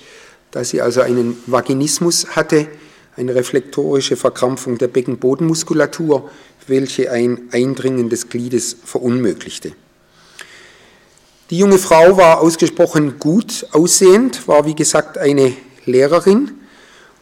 [0.51, 2.67] dass sie also einen Vaginismus hatte,
[3.15, 6.29] eine reflektorische Verkrampfung der Beckenbodenmuskulatur,
[6.67, 9.73] welche ein Eindringen des Gliedes verunmöglichte.
[11.49, 15.53] Die junge Frau war ausgesprochen gut aussehend, war wie gesagt eine
[15.85, 16.51] Lehrerin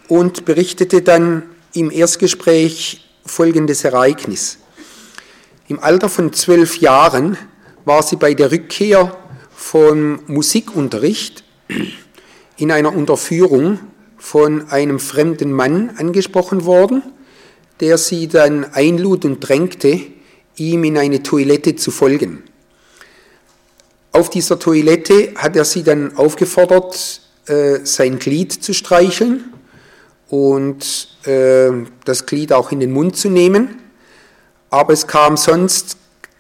[0.08, 4.58] und berichtete dann im Erstgespräch folgendes Ereignis.
[5.72, 7.38] Im Alter von zwölf Jahren
[7.86, 9.16] war sie bei der Rückkehr
[9.56, 11.46] vom Musikunterricht
[12.58, 13.80] in einer Unterführung
[14.18, 17.04] von einem fremden Mann angesprochen worden,
[17.80, 20.02] der sie dann einlud und drängte,
[20.58, 22.44] ihm in eine Toilette zu folgen.
[24.12, 29.54] Auf dieser Toilette hat er sie dann aufgefordert, äh, sein Glied zu streicheln
[30.28, 31.70] und äh,
[32.04, 33.81] das Glied auch in den Mund zu nehmen.
[34.72, 35.98] Aber es kam sonst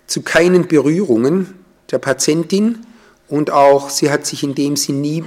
[0.08, 1.54] zu keinen Berührungen
[1.92, 2.80] der Patientin
[3.28, 5.24] und auch sie hat sich in dem Sinn nie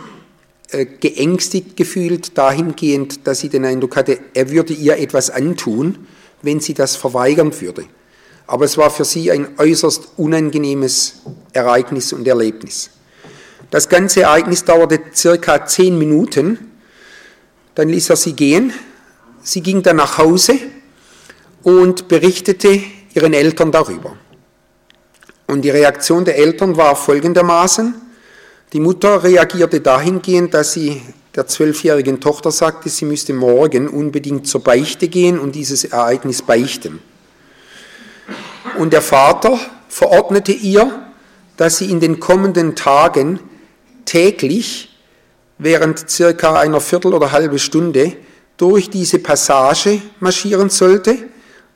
[0.70, 6.06] äh, geängstigt gefühlt, dahingehend, dass sie den Eindruck hatte, er würde ihr etwas antun,
[6.40, 7.84] wenn sie das verweigern würde.
[8.46, 12.90] Aber es war für sie ein äußerst unangenehmes Ereignis und Erlebnis.
[13.70, 16.58] Das ganze Ereignis dauerte circa zehn Minuten.
[17.74, 18.72] Dann ließ er sie gehen.
[19.42, 20.58] Sie ging dann nach Hause
[21.64, 22.80] und berichtete
[23.14, 24.16] ihren Eltern darüber.
[25.46, 27.94] Und die Reaktion der Eltern war folgendermaßen.
[28.72, 31.02] Die Mutter reagierte dahingehend, dass sie
[31.34, 37.00] der zwölfjährigen Tochter sagte, sie müsste morgen unbedingt zur Beichte gehen und dieses Ereignis beichten.
[38.78, 41.06] Und der Vater verordnete ihr,
[41.56, 43.40] dass sie in den kommenden Tagen
[44.04, 44.96] täglich
[45.58, 48.16] während circa einer Viertel oder halbe Stunde
[48.56, 51.16] durch diese Passage marschieren sollte.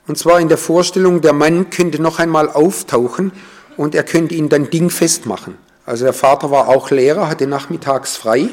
[0.09, 3.31] Und zwar in der Vorstellung, der Mann könnte noch einmal auftauchen
[3.77, 5.55] und er könnte ihn dann dingfest machen.
[5.85, 8.49] Also der Vater war auch Lehrer, hatte nachmittags frei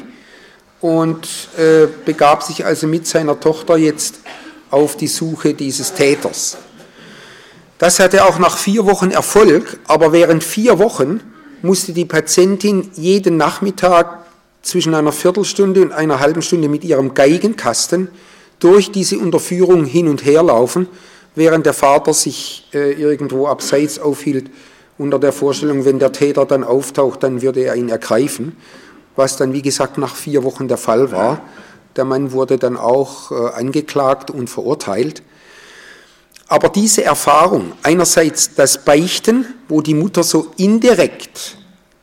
[0.81, 4.19] und äh, begab sich also mit seiner Tochter jetzt
[4.69, 6.57] auf die Suche dieses Täters.
[7.79, 11.21] Das hatte auch nach vier Wochen Erfolg, aber während vier Wochen
[11.63, 14.27] musste die Patientin jeden Nachmittag
[14.61, 18.09] zwischen einer Viertelstunde und einer halben Stunde mit ihrem Geigenkasten
[18.59, 20.87] durch diese Unterführung hin und her laufen,
[21.37, 24.49] während der Vater sich äh, irgendwo abseits aufhielt,
[24.97, 28.57] unter der Vorstellung, wenn der Täter dann auftaucht, dann würde er ihn ergreifen,
[29.15, 31.41] was dann, wie gesagt, nach vier Wochen der Fall war.
[31.95, 35.21] Der Mann wurde dann auch äh, angeklagt und verurteilt.
[36.47, 41.57] Aber diese Erfahrung, einerseits das Beichten, wo die Mutter so indirekt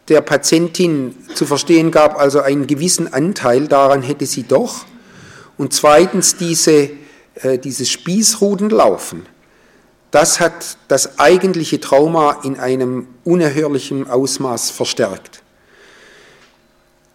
[0.08, 4.84] der Patientin zu verstehen gab, also einen gewissen Anteil daran hätte sie doch,
[5.56, 6.90] und zweitens diese,
[7.36, 9.26] äh, dieses Spießrudenlaufen,
[10.10, 15.42] das hat das eigentliche Trauma in einem unerhörlichen Ausmaß verstärkt.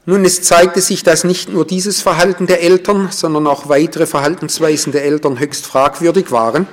[0.05, 4.91] Nun, es zeigte sich, dass nicht nur dieses Verhalten der Eltern, sondern auch weitere Verhaltensweisen
[4.91, 6.67] der Eltern höchst fragwürdig waren.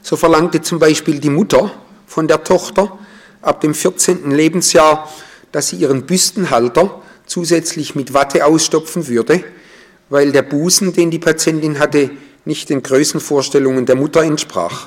[0.00, 1.72] So verlangte zum Beispiel die Mutter
[2.06, 2.98] von der Tochter
[3.42, 4.30] ab dem 14.
[4.30, 5.10] Lebensjahr,
[5.50, 9.42] dass sie ihren Büstenhalter zusätzlich mit Watte ausstopfen würde,
[10.14, 12.08] weil der Busen, den die Patientin hatte,
[12.44, 14.86] nicht den Größenvorstellungen der Mutter entsprach.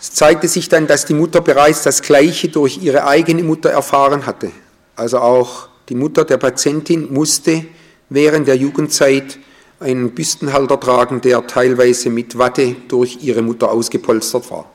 [0.00, 4.24] Es zeigte sich dann, dass die Mutter bereits das Gleiche durch ihre eigene Mutter erfahren
[4.24, 4.50] hatte.
[4.96, 7.66] Also auch die Mutter der Patientin musste
[8.08, 9.38] während der Jugendzeit
[9.78, 14.70] einen Büstenhalter tragen, der teilweise mit Watte durch ihre Mutter ausgepolstert war.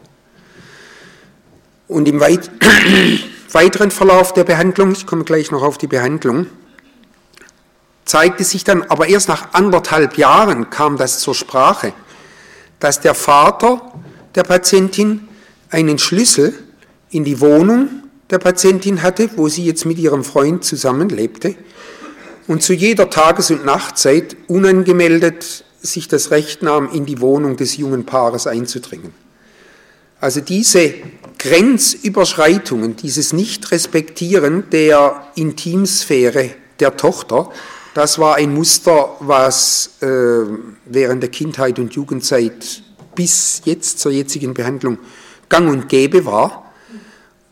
[1.87, 2.51] Und im weit
[3.51, 6.45] weiteren Verlauf der Behandlung, ich komme gleich noch auf die Behandlung,
[8.05, 11.93] zeigte sich dann, aber erst nach anderthalb Jahren kam das zur Sprache,
[12.79, 13.93] dass der Vater
[14.35, 15.27] der Patientin
[15.69, 16.53] einen Schlüssel
[17.09, 17.89] in die Wohnung
[18.29, 21.55] der Patientin hatte, wo sie jetzt mit ihrem Freund zusammenlebte
[22.47, 27.77] und zu jeder Tages- und Nachtzeit unangemeldet sich das Recht nahm, in die Wohnung des
[27.77, 29.13] jungen Paares einzudringen.
[30.19, 30.93] Also diese
[31.39, 37.51] Grenzüberschreitungen, dieses Nichtrespektieren der Intimsphäre der Tochter,
[37.93, 40.07] das war ein Muster, was äh,
[40.85, 42.83] während der Kindheit und Jugendzeit
[43.15, 44.97] bis jetzt zur jetzigen Behandlung
[45.49, 46.71] gang und gäbe war.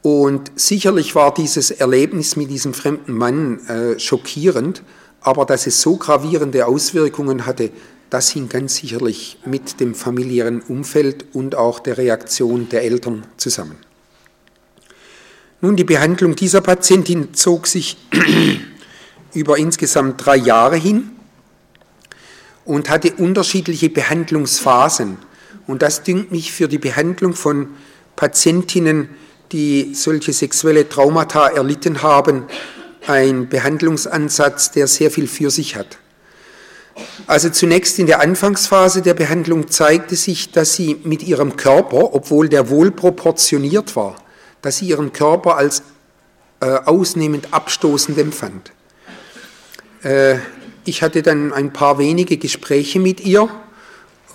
[0.02, 4.82] Und sicherlich war dieses Erlebnis mit diesem fremden Mann äh, schockierend,
[5.22, 7.70] aber dass es so gravierende Auswirkungen hatte,
[8.10, 13.78] das hing ganz sicherlich mit dem familiären Umfeld und auch der Reaktion der Eltern zusammen.
[15.62, 17.96] Nun, die Behandlung dieser Patientin zog sich
[19.34, 21.12] über insgesamt drei Jahre hin
[22.66, 25.18] und hatte unterschiedliche Behandlungsphasen.
[25.68, 27.70] Und das dünkt mich für die Behandlung von
[28.16, 29.10] Patientinnen,
[29.52, 32.46] die solche sexuelle Traumata erlitten haben,
[33.08, 35.98] ein Behandlungsansatz, der sehr viel für sich hat.
[37.26, 42.50] Also zunächst in der Anfangsphase der Behandlung zeigte sich, dass sie mit ihrem Körper, obwohl
[42.50, 44.16] der wohl proportioniert war,
[44.62, 45.84] dass sie ihren Körper als
[46.60, 48.72] äh, ausnehmend abstoßend empfand.
[50.04, 50.36] Äh,
[50.84, 53.50] ich hatte dann ein paar wenige Gespräche mit ihr,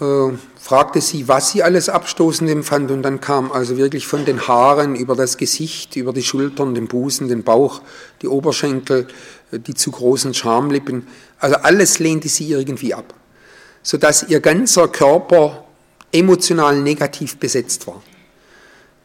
[0.00, 4.46] äh, fragte sie, was sie alles abstoßend empfand und dann kam also wirklich von den
[4.46, 7.80] Haaren über das Gesicht, über die Schultern, den Busen, den Bauch,
[8.22, 9.08] die Oberschenkel,
[9.50, 11.06] äh, die zu großen Schamlippen,
[11.38, 13.14] also alles lehnte sie irgendwie ab,
[13.82, 15.64] sodass ihr ganzer Körper
[16.12, 18.02] emotional negativ besetzt war.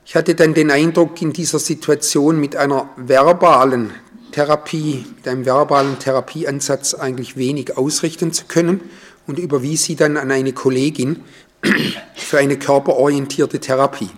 [0.06, 3.91] Ich hatte dann den Eindruck, in dieser Situation mit einer verbalen
[4.31, 8.81] Therapie, mit einem verbalen Therapieansatz eigentlich wenig ausrichten zu können
[9.27, 11.23] und überwies sie dann an eine Kollegin
[12.15, 14.09] für eine körperorientierte Therapie.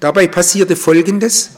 [0.00, 1.50] Dabei passierte Folgendes,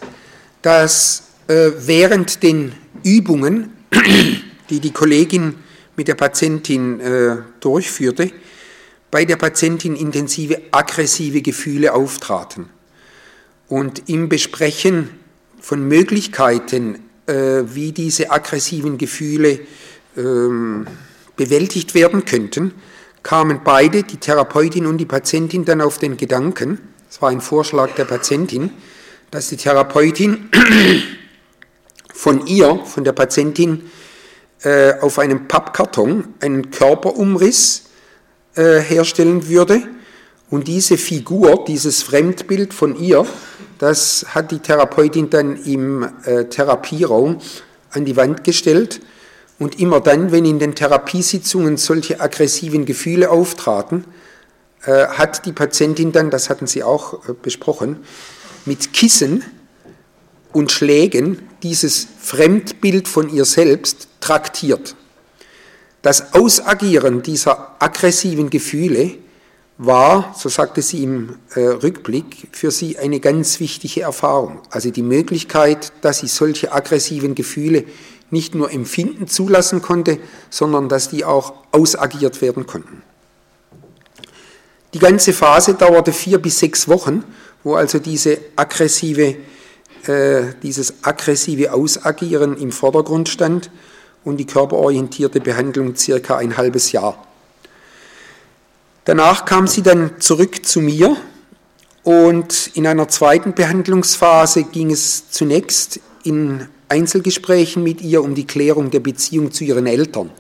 [0.63, 2.73] dass äh, während den
[3.05, 3.73] Übungen,
[4.71, 5.55] die die Kollegin
[5.97, 8.31] mit der Patientin äh, durchführte,
[9.11, 12.71] bei der Patientin intensive aggressive Gefühle auftraten.
[13.69, 15.11] Und im Besprechen
[15.63, 19.61] von Möglichkeiten, äh, wie diese aggressiven Gefühle
[20.17, 20.87] ähm,
[21.37, 22.75] bewältigt werden könnten,
[23.23, 27.95] kamen beide, die Therapeutin und die Patientin, dann auf den Gedanken, es war ein Vorschlag
[27.95, 28.71] der Patientin,
[29.31, 30.51] dass die Therapeutin
[32.13, 33.89] von ihr, von der Patientin,
[34.65, 37.85] äh, auf einem Pappkarton einen Körperumriss
[38.57, 39.83] äh, herstellen würde.
[40.51, 43.25] Und diese Figur, dieses Fremdbild von ihr,
[43.83, 47.39] das hat die Therapeutin dann im äh, Therapieraum
[47.91, 49.01] an die Wand gestellt.
[49.59, 54.05] Und immer dann, wenn in den Therapiesitzungen solche aggressiven Gefühle auftraten,
[54.85, 58.05] äh, hat die Patientin dann, das hatten Sie auch äh, besprochen,
[58.67, 59.43] mit Kissen
[60.53, 64.95] und Schlägen dieses Fremdbild von ihr selbst traktiert.
[66.03, 69.19] Das Ausagieren dieser aggressiven Gefühle
[69.87, 74.61] war, so sagte sie im äh, Rückblick, für sie eine ganz wichtige Erfahrung.
[74.71, 77.85] Also die Möglichkeit, dass sie solche aggressiven Gefühle
[78.31, 80.19] nicht nur empfinden zulassen konnte,
[80.51, 83.03] sondern dass die auch ausagiert werden konnten.
[84.95, 87.25] Die ganze Phase dauerte vier bis sechs Wochen,
[87.65, 89.37] wo also diese aggressive,
[90.07, 93.71] äh, dieses aggressive Ausagieren im Vordergrund stand
[94.25, 97.27] und die körperorientierte Behandlung circa ein halbes Jahr.
[99.05, 101.17] Danach kam sie dann zurück zu mir
[102.05, 108.93] und in einer zweiten Behandlungsphase ging es zunächst in Einzelgesprächen mit ihr um die Klärung
[108.93, 110.31] der Beziehung zu ihren Eltern.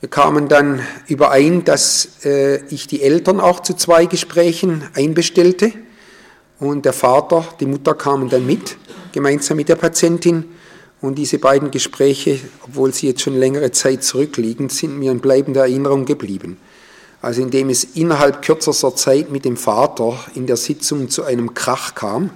[0.00, 5.72] Wir kamen dann überein, dass äh, ich die Eltern auch zu zwei Gesprächen einbestellte
[6.58, 8.78] und der Vater, die Mutter kamen dann mit,
[9.12, 10.44] gemeinsam mit der Patientin.
[11.02, 15.60] Und diese beiden Gespräche, obwohl sie jetzt schon längere Zeit zurückliegen, sind mir in bleibender
[15.60, 16.56] Erinnerung geblieben
[17.26, 21.96] also indem es innerhalb kürzester Zeit mit dem Vater in der Sitzung zu einem Krach
[21.96, 22.30] kam,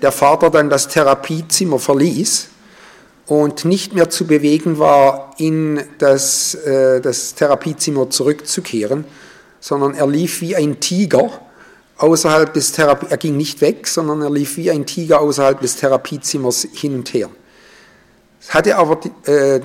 [0.00, 2.48] der Vater dann das Therapiezimmer verließ
[3.26, 9.04] und nicht mehr zu bewegen war, in das, äh, das Therapiezimmer zurückzukehren,
[9.60, 11.30] sondern er lief wie ein Tiger
[11.98, 15.76] außerhalb des Therapie, er ging nicht weg, sondern er lief wie ein Tiger außerhalb des
[15.76, 17.28] Therapiezimmers hin und her.
[18.40, 19.60] Es hatte aber äh,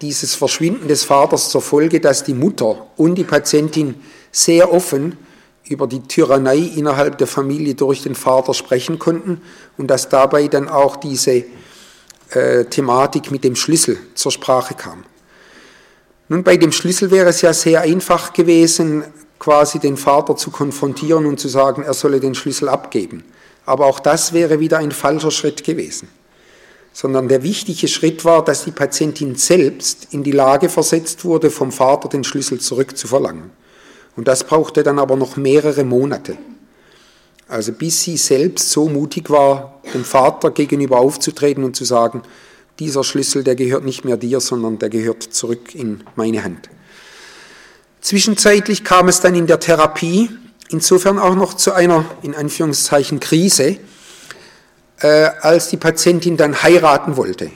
[0.00, 3.94] dieses Verschwinden des Vaters zur Folge, dass die Mutter und die Patientin
[4.32, 5.16] sehr offen
[5.66, 9.40] über die Tyrannei innerhalb der Familie durch den Vater sprechen konnten
[9.78, 11.44] und dass dabei dann auch diese
[12.30, 15.04] äh, Thematik mit dem Schlüssel zur Sprache kam.
[16.28, 19.04] Nun, bei dem Schlüssel wäre es ja sehr einfach gewesen,
[19.38, 23.24] quasi den Vater zu konfrontieren und zu sagen, er solle den Schlüssel abgeben.
[23.66, 26.08] Aber auch das wäre wieder ein falscher Schritt gewesen
[26.94, 31.72] sondern der wichtige Schritt war, dass die Patientin selbst in die Lage versetzt wurde, vom
[31.72, 33.50] Vater den Schlüssel zurückzuverlangen.
[34.16, 36.38] Und das brauchte dann aber noch mehrere Monate.
[37.48, 42.22] Also bis sie selbst so mutig war, dem Vater gegenüber aufzutreten und zu sagen,
[42.78, 46.70] dieser Schlüssel, der gehört nicht mehr dir, sondern der gehört zurück in meine Hand.
[48.00, 50.30] Zwischenzeitlich kam es dann in der Therapie
[50.68, 53.78] insofern auch noch zu einer, in Anführungszeichen, Krise,
[55.00, 57.50] äh, als die Patientin dann heiraten wollte.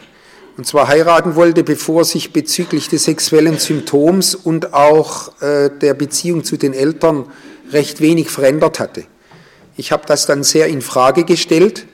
[0.56, 6.42] Und zwar heiraten wollte, bevor sich bezüglich des sexuellen Symptoms und auch äh, der Beziehung
[6.42, 7.26] zu den Eltern
[7.70, 9.04] recht wenig verändert hatte.
[9.76, 11.86] Ich habe das dann sehr in Frage gestellt,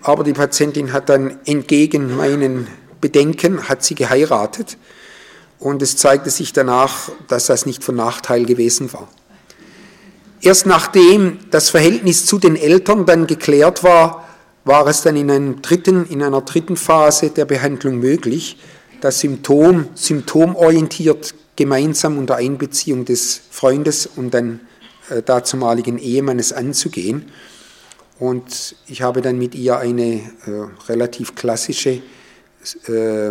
[0.00, 2.66] aber die Patientin hat dann entgegen meinen
[3.00, 4.78] Bedenken hat sie geheiratet
[5.58, 9.08] und es zeigte sich danach, dass das nicht von Nachteil gewesen war.
[10.40, 14.25] Erst nachdem das Verhältnis zu den Eltern dann geklärt war,
[14.66, 18.58] war es dann in, einem dritten, in einer dritten Phase der Behandlung möglich,
[19.00, 24.60] das Symptom symptomorientiert gemeinsam unter Einbeziehung des Freundes und dann
[25.08, 27.30] äh, dazumaligen Ehemannes anzugehen.
[28.18, 30.22] Und ich habe dann mit ihr eine äh,
[30.88, 32.02] relativ klassische
[32.88, 33.30] äh,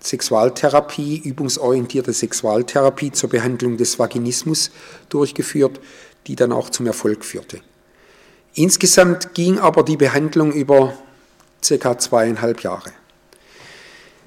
[0.00, 4.70] Sexualtherapie, übungsorientierte Sexualtherapie zur Behandlung des Vaginismus
[5.10, 5.78] durchgeführt,
[6.26, 7.60] die dann auch zum Erfolg führte.
[8.54, 10.94] Insgesamt ging aber die Behandlung über
[11.62, 12.92] circa zweieinhalb Jahre.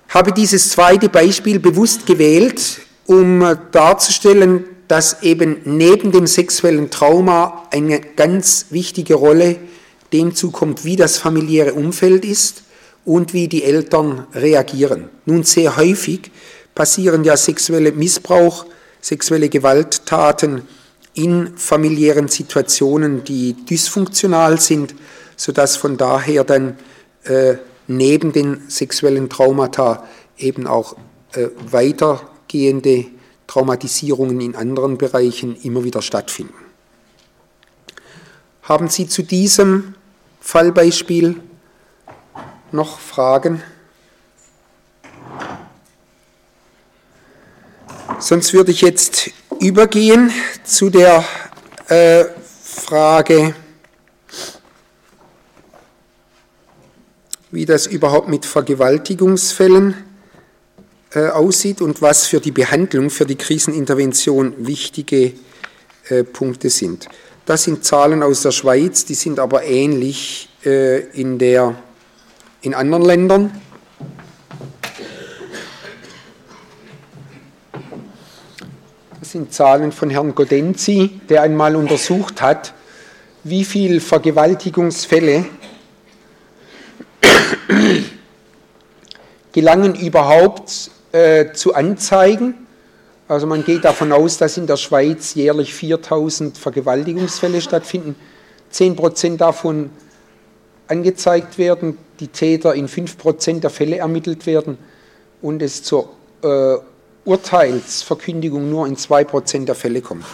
[0.09, 7.99] Habe dieses zweite Beispiel bewusst gewählt, um darzustellen, dass eben neben dem sexuellen Trauma eine
[7.99, 9.57] ganz wichtige Rolle
[10.13, 12.63] dem zukommt, wie das familiäre Umfeld ist
[13.05, 15.09] und wie die Eltern reagieren.
[15.25, 16.31] Nun sehr häufig
[16.75, 18.65] passieren ja sexuelle Missbrauch,
[19.01, 20.63] sexuelle Gewalttaten
[21.17, 24.93] in familiären Situationen, die dysfunktional sind,
[25.35, 26.77] sodass von daher dann
[27.23, 27.55] äh,
[27.87, 30.07] neben den sexuellen Traumata
[30.37, 30.95] eben auch
[31.33, 33.05] äh, weitergehende
[33.47, 36.53] Traumatisierungen in anderen Bereichen immer wieder stattfinden.
[38.61, 39.95] Haben Sie zu diesem
[40.41, 41.39] Fallbeispiel
[42.71, 43.63] noch Fragen?
[48.19, 50.31] Sonst würde ich jetzt übergehen
[50.63, 51.23] zu der
[51.87, 52.25] äh,
[52.63, 53.55] Frage,
[57.51, 59.95] wie das überhaupt mit Vergewaltigungsfällen
[61.13, 65.33] äh, aussieht und was für die Behandlung, für die Krisenintervention wichtige
[66.09, 67.07] äh, Punkte sind.
[67.45, 71.75] Das sind Zahlen aus der Schweiz, die sind aber ähnlich äh, in, der,
[72.61, 73.61] in anderen Ländern.
[79.27, 82.73] Das sind Zahlen von Herrn Godenzi, der einmal untersucht hat,
[83.43, 85.45] wie viele Vergewaltigungsfälle
[89.51, 92.53] gelangen überhaupt äh, zu Anzeigen.
[93.27, 98.15] Also man geht davon aus, dass in der Schweiz jährlich 4000 Vergewaltigungsfälle stattfinden.
[98.71, 99.89] 10% davon
[100.87, 104.77] angezeigt werden, die Täter in 5% der Fälle ermittelt werden
[105.41, 106.11] und es zur
[106.43, 106.77] äh,
[107.27, 110.25] Urteilsverkündigung nur in 2% der Fälle kommt.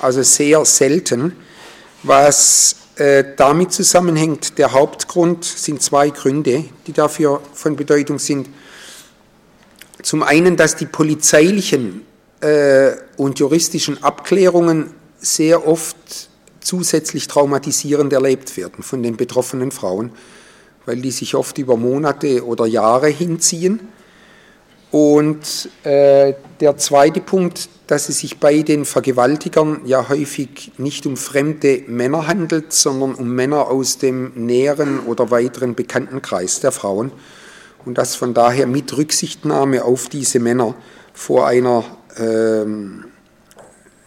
[0.00, 1.36] Also sehr selten.
[2.02, 8.48] Was äh, damit zusammenhängt, der Hauptgrund sind zwei Gründe, die dafür von Bedeutung sind.
[10.02, 12.02] Zum einen, dass die polizeilichen
[12.40, 15.96] äh, und juristischen Abklärungen sehr oft
[16.60, 20.12] zusätzlich traumatisierend erlebt werden von den betroffenen Frauen,
[20.86, 23.91] weil die sich oft über Monate oder Jahre hinziehen
[24.92, 31.16] und äh, der zweite Punkt, dass es sich bei den Vergewaltigern ja häufig nicht um
[31.16, 37.10] fremde Männer handelt, sondern um Männer aus dem näheren oder weiteren Bekanntenkreis der Frauen
[37.86, 40.74] und dass von daher mit Rücksichtnahme auf diese Männer
[41.14, 41.84] vor einer
[42.18, 43.06] ähm,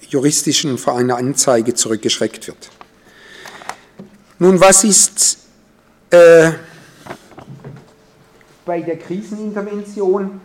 [0.08, 2.70] juristischen, vor einer Anzeige zurückgeschreckt wird.
[4.38, 5.40] Nun, was ist
[6.12, 6.52] äh,
[8.66, 10.42] bei der Krisenintervention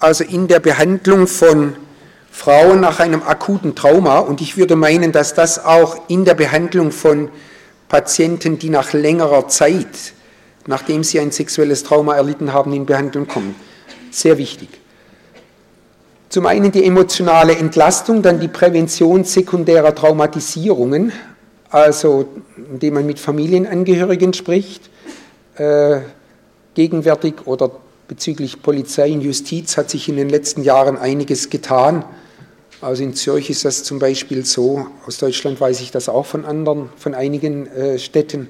[0.00, 1.76] also in der Behandlung von
[2.32, 4.18] Frauen nach einem akuten Trauma.
[4.18, 7.28] Und ich würde meinen, dass das auch in der Behandlung von
[7.88, 10.14] Patienten, die nach längerer Zeit,
[10.66, 13.54] nachdem sie ein sexuelles Trauma erlitten haben, in Behandlung kommen,
[14.10, 14.68] sehr wichtig.
[16.30, 21.12] Zum einen die emotionale Entlastung, dann die Prävention sekundärer Traumatisierungen,
[21.70, 24.88] also indem man mit Familienangehörigen spricht,
[25.56, 26.00] äh,
[26.74, 27.72] gegenwärtig oder
[28.10, 32.04] bezüglich Polizei und Justiz hat sich in den letzten Jahren einiges getan.
[32.80, 36.44] Also in Zürich ist das zum Beispiel so, aus Deutschland weiß ich das auch von
[36.44, 38.48] anderen, von einigen äh, Städten,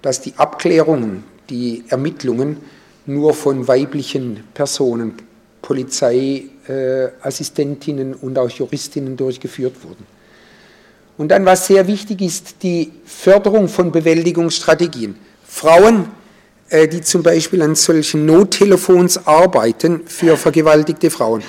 [0.00, 2.56] dass die Abklärungen, die Ermittlungen
[3.04, 5.12] nur von weiblichen Personen,
[5.60, 10.06] Polizeiassistentinnen äh, und auch Juristinnen durchgeführt wurden.
[11.18, 15.16] Und dann, was sehr wichtig ist, die Förderung von Bewältigungsstrategien.
[15.44, 16.21] Frauen,
[16.72, 21.42] die zum Beispiel an solchen Nottelefons arbeiten für vergewaltigte Frauen,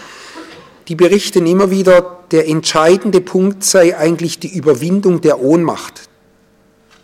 [0.89, 6.09] die berichten immer wieder, der entscheidende Punkt sei eigentlich die Überwindung der Ohnmacht.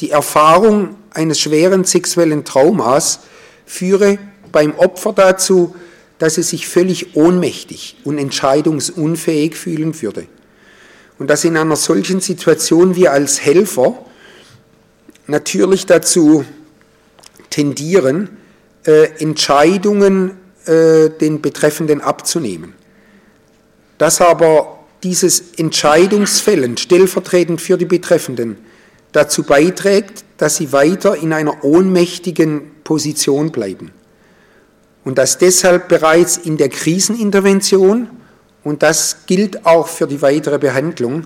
[0.01, 3.21] Die Erfahrung eines schweren sexuellen Traumas
[3.65, 4.17] führe
[4.51, 5.75] beim Opfer dazu,
[6.17, 10.25] dass es sich völlig ohnmächtig und entscheidungsunfähig fühlen würde.
[11.17, 14.05] Und dass in einer solchen Situation wir als Helfer
[15.27, 16.43] natürlich dazu
[17.49, 18.37] tendieren,
[18.85, 20.31] äh, Entscheidungen
[20.65, 22.73] äh, den Betreffenden abzunehmen.
[23.97, 28.57] Dass aber dieses Entscheidungsfällen stellvertretend für die Betreffenden
[29.11, 33.91] dazu beiträgt, dass sie weiter in einer ohnmächtigen Position bleiben.
[35.03, 38.09] Und dass deshalb bereits in der Krisenintervention,
[38.63, 41.23] und das gilt auch für die weitere Behandlung,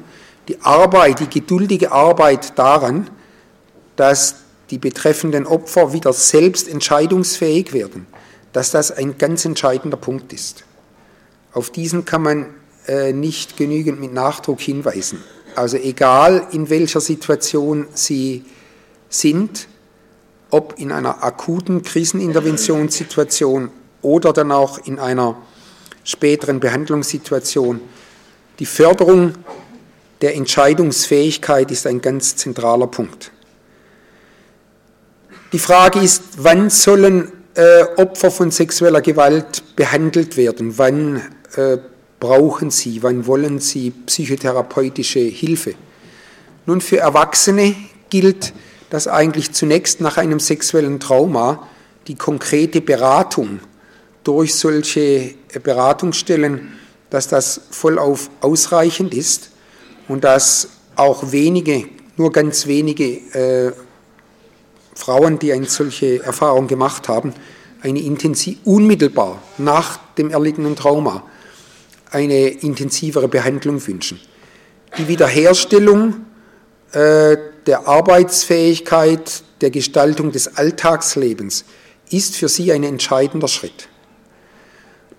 [0.48, 3.10] die Arbeit, die geduldige Arbeit daran,
[3.96, 4.43] dass
[4.74, 8.08] die betreffenden Opfer wieder selbst entscheidungsfähig werden,
[8.54, 10.64] dass das ein ganz entscheidender Punkt ist.
[11.54, 12.48] Auf diesen kann man
[12.88, 15.24] äh, nicht genügend mit Nachdruck hinweisen.
[15.54, 18.46] Also egal in welcher Situation Sie
[19.10, 19.68] sind,
[20.50, 23.70] ob in einer akuten Kriseninterventionssituation
[24.02, 25.38] oder dann auch in einer
[26.04, 27.80] späteren Behandlungssituation,
[28.58, 29.36] die Förderung
[30.22, 33.33] der Entscheidungsfähigkeit ist ein ganz zentraler Punkt.
[35.54, 40.80] Die Frage ist, wann sollen äh, Opfer von sexueller Gewalt behandelt werden?
[40.80, 41.22] Wann
[41.56, 41.78] äh,
[42.20, 43.04] brauchen sie?
[43.04, 45.76] Wann wollen sie psychotherapeutische Hilfe?
[46.66, 47.76] Nun, für Erwachsene
[48.10, 48.52] gilt,
[48.90, 51.68] dass eigentlich zunächst nach einem sexuellen Trauma
[52.08, 53.60] die konkrete Beratung
[54.24, 56.74] durch solche Beratungsstellen,
[57.12, 59.52] dass das vollauf ausreichend ist
[60.08, 61.86] und dass auch wenige,
[62.18, 63.04] nur ganz wenige
[63.36, 63.72] äh,
[64.96, 67.34] Frauen, die eine solche Erfahrung gemacht haben,
[67.82, 71.24] eine intensiv unmittelbar nach dem erlittenen Trauma
[72.12, 74.20] eine intensivere Behandlung wünschen.
[74.98, 76.26] Die Wiederherstellung
[76.92, 81.66] äh, der Arbeitsfähigkeit, der Gestaltung des Alltagslebens
[82.10, 83.90] ist für sie ein entscheidender Schritt.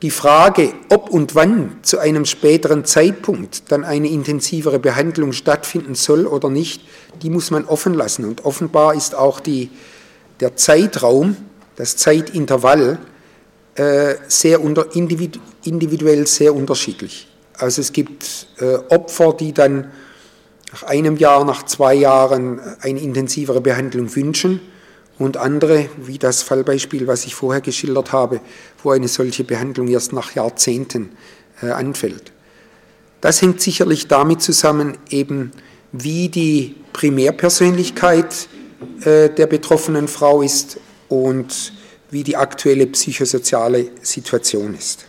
[0.02, 6.26] Die Frage, ob und wann zu einem späteren Zeitpunkt dann eine intensivere Behandlung stattfinden soll
[6.26, 6.82] oder nicht,
[7.22, 8.24] die muss man offen lassen.
[8.24, 9.70] Und offenbar ist auch die,
[10.40, 11.36] der Zeitraum,
[11.76, 12.98] das Zeitintervall
[13.76, 17.28] äh, sehr unter, individuell sehr unterschiedlich.
[17.56, 19.90] Also es gibt äh, Opfer, die dann
[20.72, 24.60] nach einem Jahr, nach zwei Jahren eine intensivere Behandlung wünschen
[25.18, 28.40] und andere, wie das Fallbeispiel, was ich vorher geschildert habe,
[28.82, 31.10] wo eine solche Behandlung erst nach Jahrzehnten
[31.62, 32.32] äh, anfällt.
[33.20, 35.52] Das hängt sicherlich damit zusammen, eben
[35.92, 38.48] wie die Primärpersönlichkeit
[39.04, 41.72] äh, der betroffenen Frau ist und
[42.10, 45.06] wie die aktuelle psychosoziale Situation ist.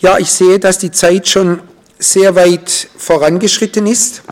[0.00, 1.60] Ja, ich sehe, dass die Zeit schon
[1.98, 4.22] sehr weit vorangeschritten ist.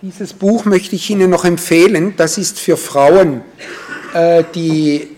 [0.00, 2.14] Dieses Buch möchte ich Ihnen noch empfehlen.
[2.16, 3.40] Das ist für Frauen,
[4.14, 5.08] äh, die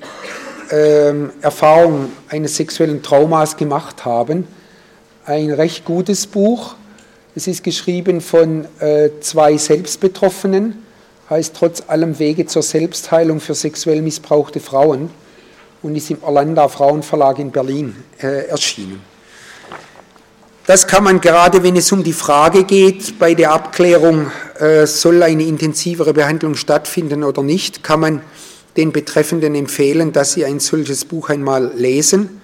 [0.70, 1.12] äh,
[1.42, 4.48] Erfahrung eines sexuellen Traumas gemacht haben.
[5.26, 6.76] Ein recht gutes Buch.
[7.34, 10.82] Es ist geschrieben von äh, zwei Selbstbetroffenen
[11.28, 15.10] heißt trotz allem Wege zur Selbstheilung für sexuell missbrauchte Frauen
[15.82, 19.02] und ist im Orlando Frauenverlag in Berlin äh, erschienen.
[20.66, 24.30] Das kann man gerade, wenn es um die Frage geht, bei der Abklärung,
[24.86, 28.22] soll eine intensivere Behandlung stattfinden oder nicht, kann man
[28.76, 32.40] den Betreffenden empfehlen, dass sie ein solches Buch einmal lesen.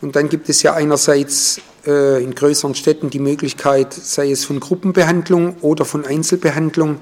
[0.00, 4.60] Und dann gibt es ja einerseits äh, in größeren Städten die Möglichkeit, sei es von
[4.60, 7.00] Gruppenbehandlung oder von Einzelbehandlung,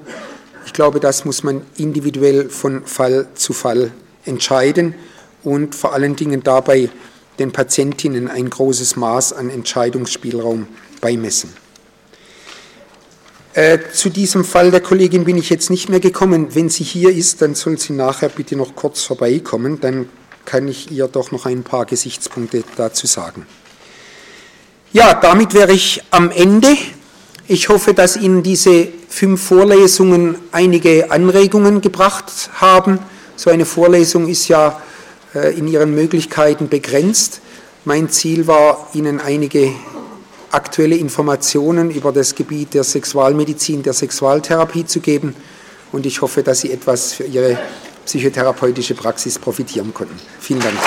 [0.67, 3.91] ich glaube, das muss man individuell von Fall zu Fall
[4.25, 4.95] entscheiden
[5.43, 6.89] und vor allen Dingen dabei
[7.39, 10.67] den Patientinnen ein großes Maß an Entscheidungsspielraum
[10.99, 11.53] beimessen.
[13.57, 16.53] Äh, zu diesem Fall der Kollegin bin ich jetzt nicht mehr gekommen.
[16.53, 19.81] Wenn sie hier ist, dann soll sie nachher bitte noch kurz vorbeikommen.
[19.81, 20.09] Dann
[20.45, 23.47] kann ich ihr doch noch ein paar Gesichtspunkte dazu sagen.
[24.93, 26.67] Ja, damit wäre ich am Ende.
[27.47, 32.99] Ich hoffe, dass Ihnen diese fünf Vorlesungen einige Anregungen gebracht haben.
[33.37, 34.79] So eine Vorlesung ist ja
[35.33, 37.41] äh, in ihren Möglichkeiten begrenzt.
[37.85, 39.73] Mein Ziel war, Ihnen einige
[40.51, 45.35] aktuelle Informationen über das Gebiet der Sexualmedizin, der Sexualtherapie zu geben.
[45.91, 47.57] Und ich hoffe, dass Sie etwas für Ihre
[48.05, 50.15] psychotherapeutische Praxis profitieren konnten.
[50.39, 50.77] Vielen Dank.